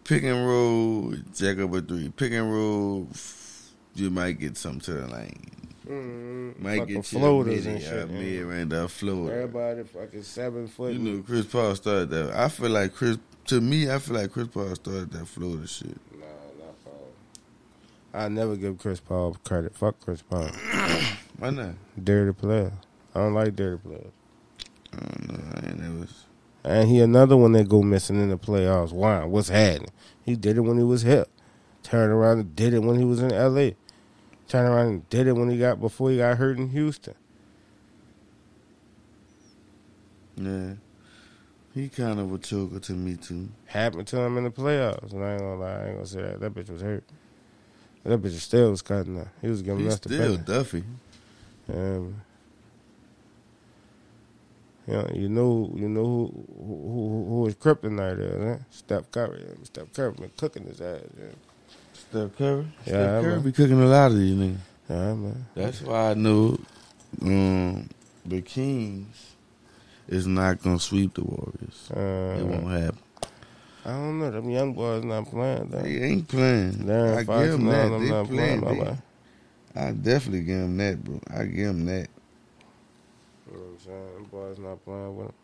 Pick 0.04 0.22
and 0.24 0.46
roll, 0.46 1.14
jack 1.34 1.58
up 1.58 1.72
a 1.72 1.80
three. 1.80 2.08
Pick 2.10 2.32
and 2.32 2.52
roll, 2.52 3.08
you 3.94 4.10
might 4.10 4.38
get 4.38 4.56
something 4.56 4.80
to 4.80 4.92
the 4.94 5.06
lane. 5.08 5.59
Mm, 5.90 6.58
Might 6.60 6.78
fucking 6.78 6.94
get 6.94 7.12
you 7.12 7.18
floaters 7.18 7.66
a 7.66 7.70
and 7.70 7.78
mid, 7.78 7.88
shit. 7.88 8.02
a 8.02 8.06
man. 8.06 8.14
mid 8.18 8.42
range, 8.44 8.72
a 8.72 8.88
floater. 8.88 9.32
Everybody 9.32 9.82
fucking 9.84 10.22
seven 10.22 10.68
foot. 10.68 10.92
You 10.92 10.98
know, 11.00 11.22
Chris 11.22 11.46
Paul 11.46 11.74
started 11.74 12.10
that. 12.10 12.30
I 12.34 12.48
feel 12.48 12.70
like 12.70 12.94
Chris. 12.94 13.18
To 13.46 13.60
me, 13.60 13.90
I 13.90 13.98
feel 13.98 14.16
like 14.16 14.30
Chris 14.30 14.46
Paul 14.48 14.74
started 14.76 15.10
that 15.12 15.26
floater 15.26 15.66
shit. 15.66 15.96
Nah, 16.12 16.26
not 16.58 16.84
Paul. 16.84 17.08
I 18.14 18.28
never 18.28 18.54
give 18.54 18.78
Chris 18.78 19.00
Paul 19.00 19.36
credit. 19.44 19.74
Fuck 19.74 19.98
Chris 20.00 20.22
Paul. 20.22 20.48
Why 21.38 21.50
not? 21.50 21.74
Dirty 22.02 22.32
player. 22.32 22.72
I 23.14 23.18
don't 23.18 23.34
like 23.34 23.56
dirty 23.56 23.78
players. 23.82 24.12
I 24.92 24.96
don't 24.98 25.28
know. 25.28 25.44
I 25.56 25.66
ain't 25.66 25.80
never. 25.80 26.06
And 26.62 26.88
he 26.88 27.00
another 27.00 27.36
one 27.36 27.52
that 27.52 27.68
go 27.68 27.82
missing 27.82 28.20
in 28.22 28.28
the 28.28 28.38
playoffs. 28.38 28.92
Why? 28.92 29.24
What's 29.24 29.48
happening? 29.48 29.90
He 30.22 30.36
did 30.36 30.56
it 30.58 30.60
when 30.60 30.76
he 30.76 30.84
was 30.84 31.02
here. 31.02 31.24
Turned 31.82 32.12
around 32.12 32.38
and 32.38 32.54
did 32.54 32.74
it 32.74 32.80
when 32.82 32.98
he 32.98 33.04
was 33.04 33.20
in 33.20 33.32
L.A. 33.32 33.74
Turned 34.50 34.68
around 34.68 34.86
and 34.88 35.08
did 35.10 35.28
it 35.28 35.32
when 35.34 35.48
he 35.48 35.58
got 35.58 35.80
before 35.80 36.10
he 36.10 36.16
got 36.18 36.36
hurt 36.36 36.58
in 36.58 36.70
Houston. 36.70 37.14
Yeah. 40.36 40.72
He 41.72 41.88
kind 41.88 42.18
of 42.18 42.32
a 42.32 42.38
choker 42.38 42.80
to 42.80 42.92
me 42.92 43.14
too. 43.14 43.48
Happened 43.66 44.08
to 44.08 44.18
him 44.20 44.36
in 44.38 44.42
the 44.44 44.50
playoffs. 44.50 45.12
And 45.12 45.24
I 45.24 45.34
ain't 45.34 45.40
gonna 45.40 45.54
lie, 45.60 45.70
I 45.70 45.84
ain't 45.86 45.94
gonna 45.98 46.06
say 46.06 46.22
that. 46.22 46.40
That 46.40 46.52
bitch 46.52 46.68
was 46.68 46.82
hurt. 46.82 47.04
That 48.02 48.20
bitch 48.20 48.32
still 48.40 48.70
was 48.72 48.82
cutting 48.82 49.20
up. 49.20 49.28
He 49.40 49.46
was 49.46 49.62
giving 49.62 49.84
He's 49.84 49.92
us 49.94 50.00
the 50.00 50.08
still. 50.08 50.36
Duffy. 50.36 50.82
Um, 51.72 52.22
You 54.88 54.94
know, 54.96 55.08
you 55.14 55.28
know, 55.28 55.72
you 55.76 55.88
know 55.88 56.04
who 56.04 56.44
who, 56.58 56.74
who, 56.90 57.26
who 57.28 57.46
his 57.46 57.54
kryptonite 57.54 58.18
is, 58.18 58.42
huh? 58.42 58.64
Steph 58.70 59.10
Curry. 59.12 59.44
Steph 59.62 59.92
Curry 59.92 60.12
been 60.12 60.32
cooking 60.36 60.64
his 60.64 60.80
ass. 60.80 61.02
Yeah, 61.16 61.26
Steph 62.10 62.36
Curry. 62.36 62.66
Yeah, 62.84 62.92
Steph 62.92 63.22
Curry 63.22 63.32
man. 63.34 63.42
be 63.42 63.52
cooking 63.52 63.80
a 63.82 63.86
lot 63.86 64.10
of 64.10 64.18
these 64.18 64.34
niggas. 64.36 64.56
yeah 64.88 65.14
man. 65.14 65.46
That's 65.54 65.80
why 65.82 66.10
I 66.10 66.14
knew 66.14 66.58
um, 67.22 67.88
the 68.26 68.42
Kings 68.42 69.34
is 70.08 70.26
not 70.26 70.60
gonna 70.62 70.78
sweep 70.78 71.14
the 71.14 71.22
Warriors. 71.24 71.88
it 71.90 71.96
Uh, 71.96 72.44
won't 72.46 72.70
happen. 72.70 72.98
I 73.84 73.90
don't 73.92 74.18
know. 74.18 74.30
Them 74.30 74.50
young 74.50 74.74
boys 74.74 75.04
not 75.04 75.26
playing. 75.30 75.68
Though. 75.70 75.80
They 75.82 76.02
ain't 76.02 76.28
playing. 76.28 76.72
Darren 76.84 77.16
I 77.18 77.24
Fox 77.24 77.42
give 77.42 77.52
them 77.52 77.64
that. 77.66 77.88
them 77.88 78.02
They 78.04 78.10
not 78.10 78.26
playing. 78.28 78.60
playing. 78.60 78.78
They- 78.78 78.84
my 78.84 78.90
boy. 78.90 78.98
I 79.76 79.90
definitely 79.92 80.40
give 80.42 80.58
them 80.58 80.76
that, 80.78 81.02
bro. 81.04 81.20
I 81.32 81.44
give 81.44 81.66
them 81.68 81.86
that. 81.86 82.08
You 83.46 83.56
know 83.56 83.60
what 83.60 83.70
I'm 83.72 83.78
saying? 83.78 84.14
Them 84.14 84.24
boys 84.24 84.58
not 84.58 84.84
playing 84.84 85.16
with 85.16 85.26
them. 85.28 85.34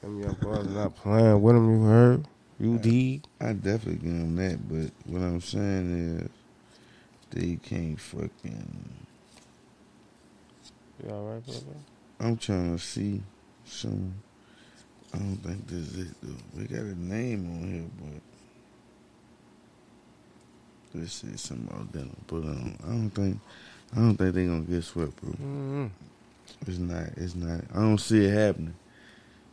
Them 0.00 0.22
young 0.22 0.34
boys 0.40 0.68
not 0.74 0.94
playing 0.96 1.42
with 1.42 1.54
them. 1.56 1.70
You 1.80 1.86
heard? 1.86 2.24
You 2.60 2.78
did. 2.78 3.26
I 3.40 3.52
definitely 3.52 4.08
give 4.08 4.18
them 4.18 4.36
that. 4.36 4.68
But 4.68 4.90
what 5.12 5.22
I'm 5.22 5.40
saying 5.40 6.18
is, 6.18 6.28
they 7.30 7.56
can't 7.56 8.00
fucking. 8.00 8.96
You 11.04 11.10
all 11.10 11.24
right, 11.24 11.44
brother? 11.44 11.60
I'm 12.20 12.36
trying 12.36 12.76
to 12.76 12.82
see 12.82 13.22
some. 13.64 14.14
I 15.14 15.18
don't 15.18 15.36
think 15.36 15.66
this 15.68 15.94
is 15.94 16.08
it 16.08 16.14
though. 16.22 16.34
We 16.56 16.64
got 16.64 16.80
a 16.80 17.00
name 17.00 17.46
on 17.46 17.72
here, 17.72 17.90
but 20.92 21.00
let's 21.00 21.12
see 21.12 21.36
some 21.36 21.64
more 21.66 21.86
than 21.92 22.14
But 22.26 22.36
um, 22.38 22.76
I 22.84 22.88
don't 22.88 23.10
think. 23.10 23.40
I 23.94 23.96
don't 24.00 24.16
think 24.16 24.34
they 24.34 24.44
gonna 24.44 24.62
get 24.62 24.84
swept, 24.84 25.16
bro. 25.20 25.30
Mm-hmm. 25.30 25.86
It's 26.66 26.78
not. 26.78 27.06
It's 27.16 27.34
not. 27.36 27.60
I 27.72 27.78
don't 27.78 27.98
see 27.98 28.24
it 28.24 28.34
happening. 28.34 28.74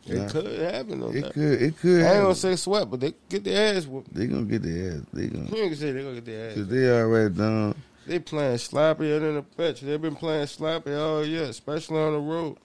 It 0.08 0.14
Nah. 0.14 0.28
could 0.28 0.60
happen. 0.60 1.00
though. 1.00 1.10
It 1.12 1.32
could. 1.32 1.62
It 1.62 1.76
could. 1.78 1.96
I 1.96 1.98
ain't 1.98 2.06
happen. 2.06 2.22
gonna 2.22 2.34
say 2.36 2.56
sweat, 2.56 2.90
but 2.90 3.00
they 3.00 3.14
get 3.28 3.42
their 3.44 3.76
ass 3.76 3.86
whooped. 3.86 4.14
They 4.14 4.26
gonna 4.26 4.44
get 4.44 4.62
their 4.62 4.92
ass. 4.92 5.00
They 5.12 5.26
gonna. 5.26 5.44
You 5.48 5.56
ain't 5.56 5.64
gonna 5.64 5.76
say 5.76 5.92
they 5.92 6.02
gonna 6.02 6.14
get 6.14 6.24
their 6.26 6.48
ass. 6.50 6.54
Cause 6.56 6.68
they 6.68 6.90
already 6.90 7.34
done. 7.34 7.74
They 8.06 8.18
playing 8.20 8.56
sloppier 8.58 9.18
than 9.18 9.36
a 9.38 9.42
bitch. 9.42 9.80
They've 9.80 10.00
been 10.00 10.14
playing 10.14 10.46
sloppy 10.46 10.94
all 10.94 11.24
year, 11.24 11.42
especially 11.44 11.98
on 11.98 12.12
the 12.12 12.20
road. 12.20 12.56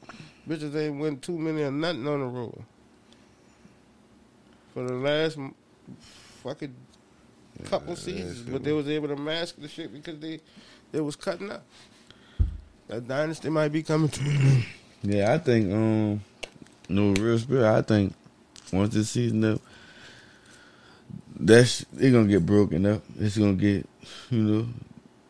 Bitches 0.47 0.75
ain't 0.75 0.99
win 0.99 1.17
too 1.19 1.37
many 1.37 1.63
or 1.63 1.71
nothing 1.71 2.07
on 2.07 2.19
the 2.19 2.25
road. 2.27 2.61
For 4.73 4.83
the 4.83 4.93
last 4.93 5.37
fucking 6.43 6.75
couple 7.65 7.89
Yeah, 7.89 7.95
seasons, 7.99 8.41
but 8.43 8.63
they 8.63 8.71
was 8.71 8.87
able 8.87 9.07
to 9.09 9.15
mask 9.15 9.55
the 9.57 9.67
shit 9.67 9.91
because 9.91 10.19
they 10.19 10.39
they 10.91 11.01
was 11.01 11.15
cutting 11.15 11.51
up. 11.51 11.63
That 12.87 13.07
dynasty 13.07 13.49
might 13.49 13.69
be 13.69 13.81
coming 13.83 14.09
to 14.09 14.61
Yeah, 15.03 15.33
I 15.33 15.37
think. 15.39 15.71
Um, 15.73 16.21
no 16.91 17.11
real 17.13 17.39
spirit. 17.39 17.65
I 17.65 17.81
think 17.81 18.13
once 18.71 18.93
this 18.93 19.09
season 19.09 19.43
up, 19.45 19.61
that's 21.39 21.85
it 21.99 22.11
gonna 22.11 22.27
get 22.27 22.45
broken 22.45 22.85
up. 22.85 23.01
It's 23.19 23.37
gonna 23.37 23.53
get, 23.53 23.87
you 24.29 24.43
know, 24.43 24.67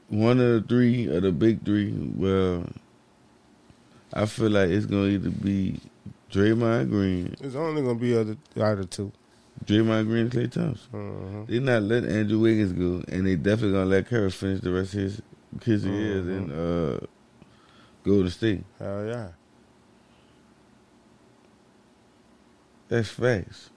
one 0.10 0.40
of 0.40 0.48
the 0.62 0.66
three 0.68 1.08
of 1.08 1.24
the 1.24 1.32
big 1.32 1.64
three. 1.66 1.92
Well, 2.16 2.66
I 4.14 4.26
feel 4.26 4.50
like 4.50 4.70
it's 4.70 4.86
gonna 4.86 5.08
either 5.08 5.30
be 5.30 5.80
Draymond 6.32 6.90
Green, 6.90 7.36
It's 7.42 7.56
only 7.56 7.82
gonna 7.82 7.96
be 7.96 8.16
other 8.18 8.38
either 8.58 8.84
two. 8.86 9.12
Draymond 9.66 10.08
Green, 10.08 10.24
and 10.24 10.32
Klay 10.32 10.52
Thompson. 10.52 10.90
Mm-hmm. 10.94 11.44
They're 11.52 11.62
not 11.62 11.84
letting 11.84 12.10
Andrew 12.12 12.40
Wiggins 12.40 12.74
go, 12.74 13.04
and 13.14 13.28
they 13.28 13.36
definitely 13.36 13.74
gonna 13.74 13.86
let 13.90 14.08
Curry 14.08 14.32
finish 14.32 14.62
the 14.62 14.72
rest 14.72 14.94
of 14.96 15.00
his 15.02 15.22
his 15.64 15.86
years 15.86 16.26
Mhm. 16.26 16.38
and 16.38 16.52
uh, 16.52 17.06
go 18.04 18.24
to 18.24 18.30
state. 18.32 18.64
Hell 18.80 19.06
yeah. 19.06 19.28
That's 22.92 23.08
facts. 23.08 23.70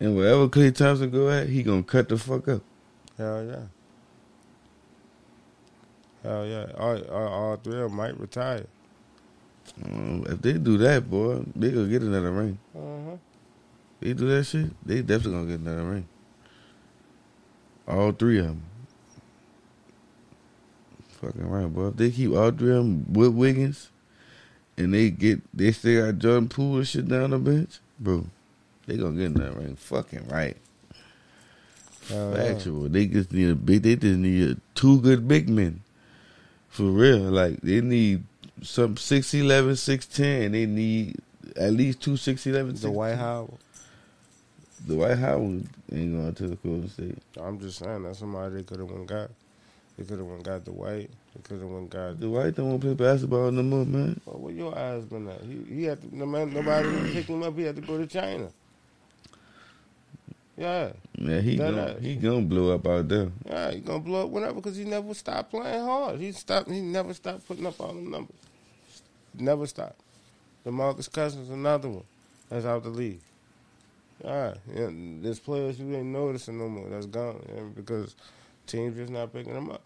And 0.00 0.16
wherever 0.16 0.48
Klay 0.48 0.74
Thompson 0.74 1.10
go 1.10 1.28
at, 1.28 1.46
he 1.46 1.62
gonna 1.62 1.82
cut 1.82 2.08
the 2.08 2.16
fuck 2.16 2.48
up. 2.48 2.62
Hell 3.18 3.44
yeah. 3.44 3.64
Hell 6.22 6.46
yeah. 6.46 6.66
All, 6.78 7.04
all, 7.10 7.28
all 7.28 7.56
three 7.58 7.74
of 7.74 7.90
them 7.90 7.96
might 7.96 8.18
retire. 8.18 8.64
Um, 9.84 10.24
if 10.26 10.40
they 10.40 10.54
do 10.54 10.78
that, 10.78 11.10
boy, 11.10 11.44
they 11.54 11.70
gonna 11.70 11.86
get 11.86 12.00
another 12.00 12.32
ring. 12.32 12.58
Uh-huh. 12.74 13.18
They 14.00 14.14
do 14.14 14.26
that 14.28 14.44
shit, 14.44 14.70
they 14.86 15.02
definitely 15.02 15.32
gonna 15.32 15.50
get 15.50 15.60
another 15.60 15.84
ring. 15.84 16.08
All 17.86 18.12
three 18.12 18.38
of 18.38 18.46
them. 18.46 18.62
Fucking 21.20 21.46
right, 21.46 21.66
boy. 21.66 21.88
If 21.88 21.96
they 21.96 22.10
keep 22.10 22.32
all 22.32 22.50
three 22.50 22.70
of 22.70 22.76
them 22.76 23.12
with 23.12 23.34
Wiggins, 23.34 23.90
and 24.78 24.94
they 24.94 25.10
get 25.10 25.42
they 25.52 25.72
still 25.72 26.06
got 26.06 26.18
Jordan 26.18 26.48
Poole 26.48 26.78
and 26.78 26.88
shit 26.88 27.06
down 27.06 27.30
the 27.30 27.38
bench, 27.38 27.80
bro, 28.04 28.26
they 28.86 28.96
gonna 28.96 29.16
get 29.16 29.34
another 29.34 29.58
ring. 29.58 29.76
Fucking 29.76 30.28
right. 30.28 30.56
Yeah. 32.10 32.34
Factual. 32.34 32.88
They 32.88 33.06
just 33.06 33.32
need 33.32 33.50
a 33.50 33.54
big. 33.54 33.82
They 33.82 33.96
just 33.96 34.18
need 34.18 34.50
a, 34.50 34.56
two 34.74 35.00
good 35.00 35.26
big 35.26 35.48
men. 35.48 35.80
For 36.68 36.84
real, 36.84 37.20
like 37.20 37.60
they 37.60 37.80
need 37.80 38.24
some 38.62 38.96
6'11", 38.96 39.46
6'10", 39.46 40.52
They 40.52 40.66
need 40.66 41.20
at 41.56 41.72
least 41.72 42.00
two 42.00 42.12
6'11", 42.12 42.80
Dwight 42.80 43.16
Howard. 43.16 43.52
The 44.86 44.96
White 44.96 45.18
House 45.18 45.40
ain't 45.40 45.70
going 45.90 46.34
to 46.34 46.48
the 46.48 46.56
Golden 46.56 46.88
State. 46.88 47.18
I'm 47.40 47.58
just 47.58 47.78
saying 47.78 48.02
that's 48.02 48.18
somebody 48.18 48.56
they 48.56 48.62
could 48.64 48.80
have 48.80 48.90
went 48.90 49.06
got. 49.06 49.30
They 49.96 50.04
could 50.04 50.18
have 50.18 50.26
went 50.26 50.42
got 50.42 50.64
the 50.64 50.72
White. 50.72 51.10
They 51.34 51.42
could 51.42 51.60
have 51.60 51.68
went 51.70 51.90
got. 51.90 52.18
The 52.18 52.28
White 52.28 52.54
don't 52.56 52.68
want 52.70 52.80
to 52.82 52.94
play 52.94 53.06
basketball 53.06 53.50
no 53.52 53.62
more, 53.62 53.84
man. 53.84 54.20
Well, 54.26 54.38
where 54.38 54.52
your 54.54 54.76
eyes 54.76 55.04
been 55.04 55.28
at? 55.28 55.40
He, 55.42 55.62
he 55.72 55.84
had 55.84 56.00
to, 56.02 56.16
no 56.16 56.26
man, 56.26 56.52
nobody 56.52 56.88
would 56.88 57.12
pick 57.12 57.26
him 57.26 57.42
up. 57.42 57.56
He 57.56 57.62
had 57.62 57.76
to 57.76 57.82
go 57.82 57.98
to 57.98 58.06
China. 58.06 58.48
Yeah, 60.56 60.92
Yeah, 61.18 61.40
he 61.40 61.56
That 61.56 61.74
gonna, 61.74 61.96
he 62.00 62.14
gonna 62.14 62.42
blow 62.42 62.74
up 62.74 62.86
out 62.86 63.08
there. 63.08 63.28
yeah, 63.44 63.72
he 63.72 63.80
gonna 63.80 63.98
blow 63.98 64.24
up 64.24 64.30
whenever 64.30 64.54
because 64.54 64.76
he 64.76 64.84
never 64.84 65.12
stopped 65.12 65.50
playing 65.50 65.82
hard. 65.82 66.20
He 66.20 66.30
stopped. 66.30 66.70
He 66.70 66.80
never 66.80 67.12
stopped 67.12 67.46
putting 67.48 67.66
up 67.66 67.80
all 67.80 67.92
the 67.92 68.00
numbers. 68.00 68.36
Never 69.36 69.66
stopped. 69.66 70.00
DeMarcus 70.64 71.12
Cousins, 71.12 71.50
another 71.50 71.88
one 71.88 72.04
that's 72.48 72.64
out 72.66 72.84
the 72.84 72.88
league. 72.88 73.18
All 74.24 74.30
right, 74.30 74.56
yeah, 74.72 74.88
there's 74.92 75.40
players 75.40 75.78
you 75.80 75.92
ain't 75.92 76.06
noticing 76.06 76.56
no 76.56 76.68
more. 76.68 76.88
That's 76.88 77.06
gone 77.06 77.44
yeah, 77.52 77.62
because 77.74 78.14
teams 78.66 78.96
just 78.96 79.10
not 79.12 79.32
picking 79.32 79.54
them 79.54 79.70
up. 79.70 79.82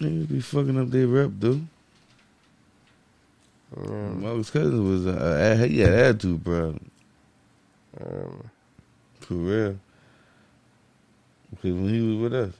Niggas 0.00 0.28
be 0.28 0.40
fucking 0.40 0.78
up 0.80 0.90
their 0.90 1.06
rep, 1.06 1.30
dude. 1.38 1.66
Marcus 3.76 4.50
Cousins 4.50 4.80
was 4.80 5.06
uh, 5.06 5.64
he 5.68 5.78
had 5.80 5.92
attitude 5.92 6.44
problem 6.44 6.90
um, 8.00 8.50
for 9.20 9.34
real. 9.34 9.78
Because 11.50 11.72
when 11.74 11.88
he 11.88 12.00
was 12.00 12.16
with 12.22 12.34
us, 12.34 12.54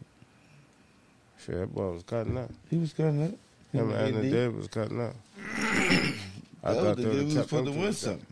shit, 1.44 1.56
that 1.58 1.74
boy 1.74 1.90
was 1.92 2.02
cutting 2.04 2.36
up. 2.38 2.50
he 2.68 2.76
was 2.78 2.92
cutting 2.92 3.24
up. 3.24 3.34
Him 3.72 3.88
was 3.88 3.96
and 3.96 4.06
Anthony 4.06 4.26
AD. 4.28 4.32
Davis 4.32 4.56
was 4.56 4.68
cutting 4.68 5.00
up. 5.00 5.14
I 6.62 6.74
That 6.74 6.74
thought 6.74 6.76
was 6.84 6.96
the 6.96 7.02
dude 7.02 7.32
have 7.32 7.44
supposed 7.48 7.72
to 7.72 7.78
win 7.80 7.92
something. 7.92 8.26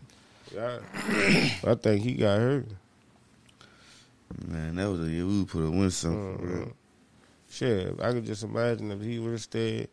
Yeah, 0.53 0.79
I 1.65 1.75
think 1.75 2.03
he 2.03 2.13
got 2.13 2.39
hurt. 2.39 2.65
Man, 4.47 4.75
that 4.75 4.89
was 4.89 5.01
a 5.07 5.09
year 5.11 5.25
we 5.25 5.45
put 5.45 5.63
a 5.65 5.71
win 5.71 5.89
something 5.91 6.37
for 6.37 6.43
Mhm. 6.45 6.59
real. 6.65 6.73
Shit, 7.49 7.99
I 8.01 8.11
could 8.11 8.25
just 8.25 8.43
imagine 8.43 8.91
if 8.91 9.01
he 9.01 9.17
would 9.19 9.31
have 9.31 9.41
stayed, 9.41 9.89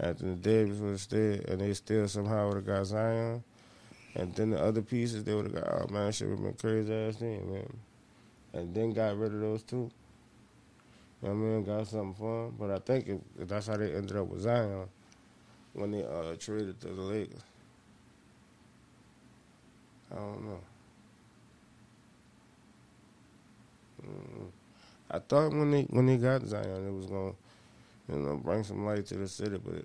after 0.00 0.24
the 0.26 0.34
Davis 0.34 0.78
would 0.78 0.90
have 0.90 1.00
stayed, 1.00 1.48
and 1.48 1.60
they 1.60 1.72
still 1.74 2.08
somehow 2.08 2.48
would 2.48 2.56
have 2.56 2.66
got 2.66 2.86
Zion, 2.86 3.44
and 4.14 4.34
then 4.34 4.50
the 4.50 4.60
other 4.60 4.82
pieces 4.82 5.22
they 5.24 5.34
would 5.34 5.44
have 5.46 5.54
got. 5.54 5.68
Oh 5.68 5.92
man, 5.92 6.10
shit 6.12 6.28
would 6.28 6.38
have 6.38 6.44
been 6.44 6.54
crazy 6.54 6.92
ass 6.92 7.16
thing, 7.16 7.52
man. 7.52 7.76
And 8.52 8.74
then 8.74 8.92
got 8.92 9.16
rid 9.16 9.32
of 9.32 9.40
those 9.40 9.62
two. 9.62 9.90
You 11.22 11.28
know 11.28 11.30
what 11.30 11.30
I 11.30 11.34
mean? 11.34 11.64
Got 11.64 11.86
something 11.86 12.14
for 12.14 12.46
him. 12.48 12.56
But 12.58 12.70
I 12.72 12.78
think 12.80 13.08
it, 13.08 13.48
that's 13.48 13.68
how 13.68 13.76
they 13.76 13.94
ended 13.94 14.16
up 14.16 14.26
with 14.26 14.40
Zion 14.42 14.88
when 15.72 15.92
they 15.92 16.04
uh, 16.04 16.34
traded 16.38 16.80
to 16.80 16.88
the 16.88 17.00
Lakers. 17.00 17.40
I 20.10 20.16
don't 20.16 20.44
know. 20.44 20.50
Mm. 20.50 20.60
I 25.10 25.18
thought 25.18 25.50
when 25.52 25.70
they 25.70 25.82
when 25.84 26.06
they 26.06 26.16
got 26.16 26.42
Zion, 26.46 26.86
it 26.88 26.92
was 26.92 27.06
gonna, 27.06 27.32
you 28.08 28.16
know, 28.16 28.36
bring 28.36 28.64
some 28.64 28.84
light 28.86 29.06
to 29.06 29.14
the 29.16 29.28
city, 29.28 29.58
but 29.62 29.84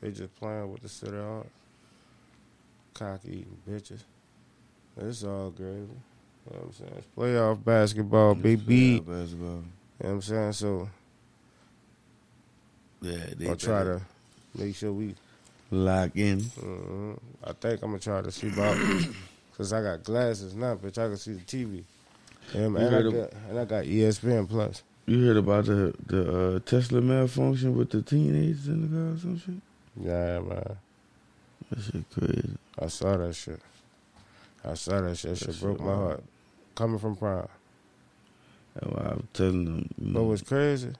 they 0.00 0.10
just 0.10 0.34
playing 0.36 0.70
with 0.70 0.82
the 0.82 0.88
city 0.88 1.16
heart. 1.16 1.48
Cocky 2.94 3.28
eating 3.30 3.58
bitches. 3.68 4.00
It's 4.96 5.22
all 5.24 5.50
gravy. 5.50 5.80
You 5.80 5.86
know 6.52 6.58
what 6.60 6.64
I'm 6.66 6.72
saying? 6.72 6.92
It's 6.98 7.06
playoff 7.16 7.64
basketball, 7.64 8.34
baby. 8.34 8.74
You 8.74 8.94
Yeah, 8.94 8.98
basketball. 9.00 9.48
know 9.48 9.64
what 9.98 10.08
I'm 10.10 10.22
saying? 10.22 10.52
So 10.52 10.88
Yeah, 13.00 13.26
they 13.36 13.48
I'll 13.48 13.56
try 13.56 13.84
to 13.84 14.00
make 14.56 14.74
sure 14.74 14.92
we. 14.92 15.14
lock 15.70 16.16
in. 16.16 16.40
hmm 16.40 17.12
I 17.44 17.52
think 17.52 17.82
I'm 17.82 17.90
gonna 17.90 17.98
try 18.00 18.22
to 18.22 18.32
see 18.32 18.48
out 18.60 18.76
because 19.50 19.72
I 19.72 19.82
got 19.82 20.02
glasses 20.04 20.54
now, 20.54 20.74
bitch. 20.76 20.98
I 20.98 21.08
can 21.08 21.16
see 21.16 21.32
the 21.34 21.40
TV. 21.44 21.84
And, 22.54 22.72
You 22.72 22.76
and, 22.78 22.96
I, 22.96 23.02
got, 23.02 23.32
and 23.50 23.58
I 23.58 23.64
got 23.64 23.84
ESPN 23.84 24.48
Plus. 24.48 24.82
You 25.06 25.26
heard 25.26 25.36
about 25.38 25.64
the 25.66 25.94
the 26.06 26.56
uh, 26.56 26.58
Tesla 26.60 27.00
malfunction 27.00 27.76
with 27.76 27.90
the 27.90 28.02
teenagers 28.02 28.68
in 28.68 28.82
the 28.82 28.88
car 28.88 29.14
or 29.14 29.18
some 29.18 29.38
shit? 29.38 29.54
Yeah, 30.00 30.40
man. 30.40 30.76
That 31.70 31.82
shit 31.82 32.04
crazy. 32.12 32.56
I 32.78 32.86
saw 32.88 33.16
that 33.16 33.34
shit. 33.34 33.60
I 34.64 34.74
saw 34.74 35.00
that 35.00 35.16
shit. 35.16 35.30
That 35.30 35.38
shit 35.38 35.54
shit 35.54 35.60
broke 35.62 35.80
my 35.80 35.94
heart. 35.94 36.22
Coming 36.74 36.98
from 36.98 37.16
Prime. 37.16 37.48
That's 38.74 38.86
why 38.86 39.02
I 39.02 39.14
was 39.14 39.24
telling 39.32 39.64
them. 39.64 39.88
You 39.98 40.12
But 40.12 40.22
what's 40.24 40.42
crazy? 40.42 40.92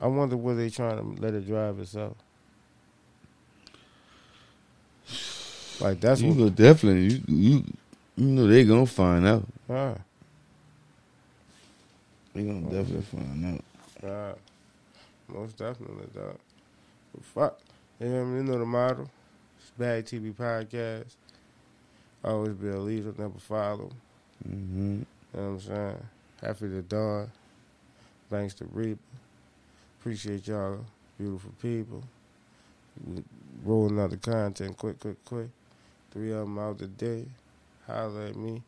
I 0.00 0.06
wonder 0.06 0.36
were 0.36 0.54
they 0.54 0.70
trying 0.70 0.96
to 1.16 1.20
let 1.20 1.34
it 1.34 1.46
drive 1.46 1.78
itself? 1.80 2.16
Like 5.80 6.00
that's 6.00 6.20
you 6.20 6.32
what. 6.32 6.54
definitely 6.56 7.02
you 7.06 7.22
you 7.26 7.64
you 8.18 8.26
know 8.26 8.46
they 8.46 8.64
gonna 8.64 8.86
find 8.86 9.26
out. 9.26 9.44
Ah, 9.70 9.94
They 12.34 12.42
gonna 12.44 12.62
definitely 12.62 13.02
find 13.02 13.46
out. 13.54 13.64
ah, 14.04 14.34
most 15.32 15.56
definitely, 15.56 16.06
dog. 16.14 16.36
But 17.14 17.24
fuck, 17.24 17.60
you 18.00 18.08
know, 18.08 18.24
you 18.36 18.42
know 18.42 18.58
the 18.58 18.66
model. 18.66 19.08
It's 19.60 19.70
Bag 19.78 20.04
TV 20.04 20.32
podcast. 20.34 21.14
Always 22.24 22.54
be 22.54 22.68
a 22.68 22.76
leader, 22.78 23.14
never 23.16 23.38
follow. 23.38 23.90
Mm-hmm. 24.48 24.98
You 24.98 25.06
know 25.34 25.42
what 25.42 25.42
I'm 25.42 25.60
saying? 25.60 26.06
Happy 26.42 26.68
to 26.68 26.82
dawn. 26.82 27.30
Thanks 28.30 28.54
to 28.54 28.64
Reaper. 28.72 28.98
Appreciate 30.00 30.46
y'all, 30.48 30.84
beautiful 31.18 31.52
people. 31.62 32.02
We 33.06 33.22
rolling 33.64 33.98
out 34.00 34.10
the 34.10 34.16
content 34.16 34.76
quick, 34.76 34.98
quick, 34.98 35.24
quick. 35.24 35.48
Three 36.10 36.32
of 36.32 36.40
them 36.40 36.58
out 36.58 36.78
today. 36.78 37.24
Holler 37.88 38.26
at 38.26 38.36
me. 38.36 38.62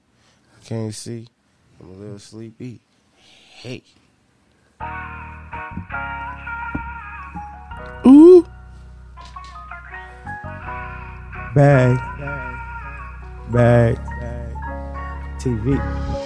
I 0.56 0.64
can't 0.64 0.94
see. 0.94 1.28
I'm 1.78 1.90
a 1.90 1.92
little 1.92 2.18
sleepy. 2.18 2.80
Hey. 3.50 3.82
Ooh. 8.06 8.46
Bag. 11.54 11.98
Bag. 13.52 13.98
TV. 15.38 16.19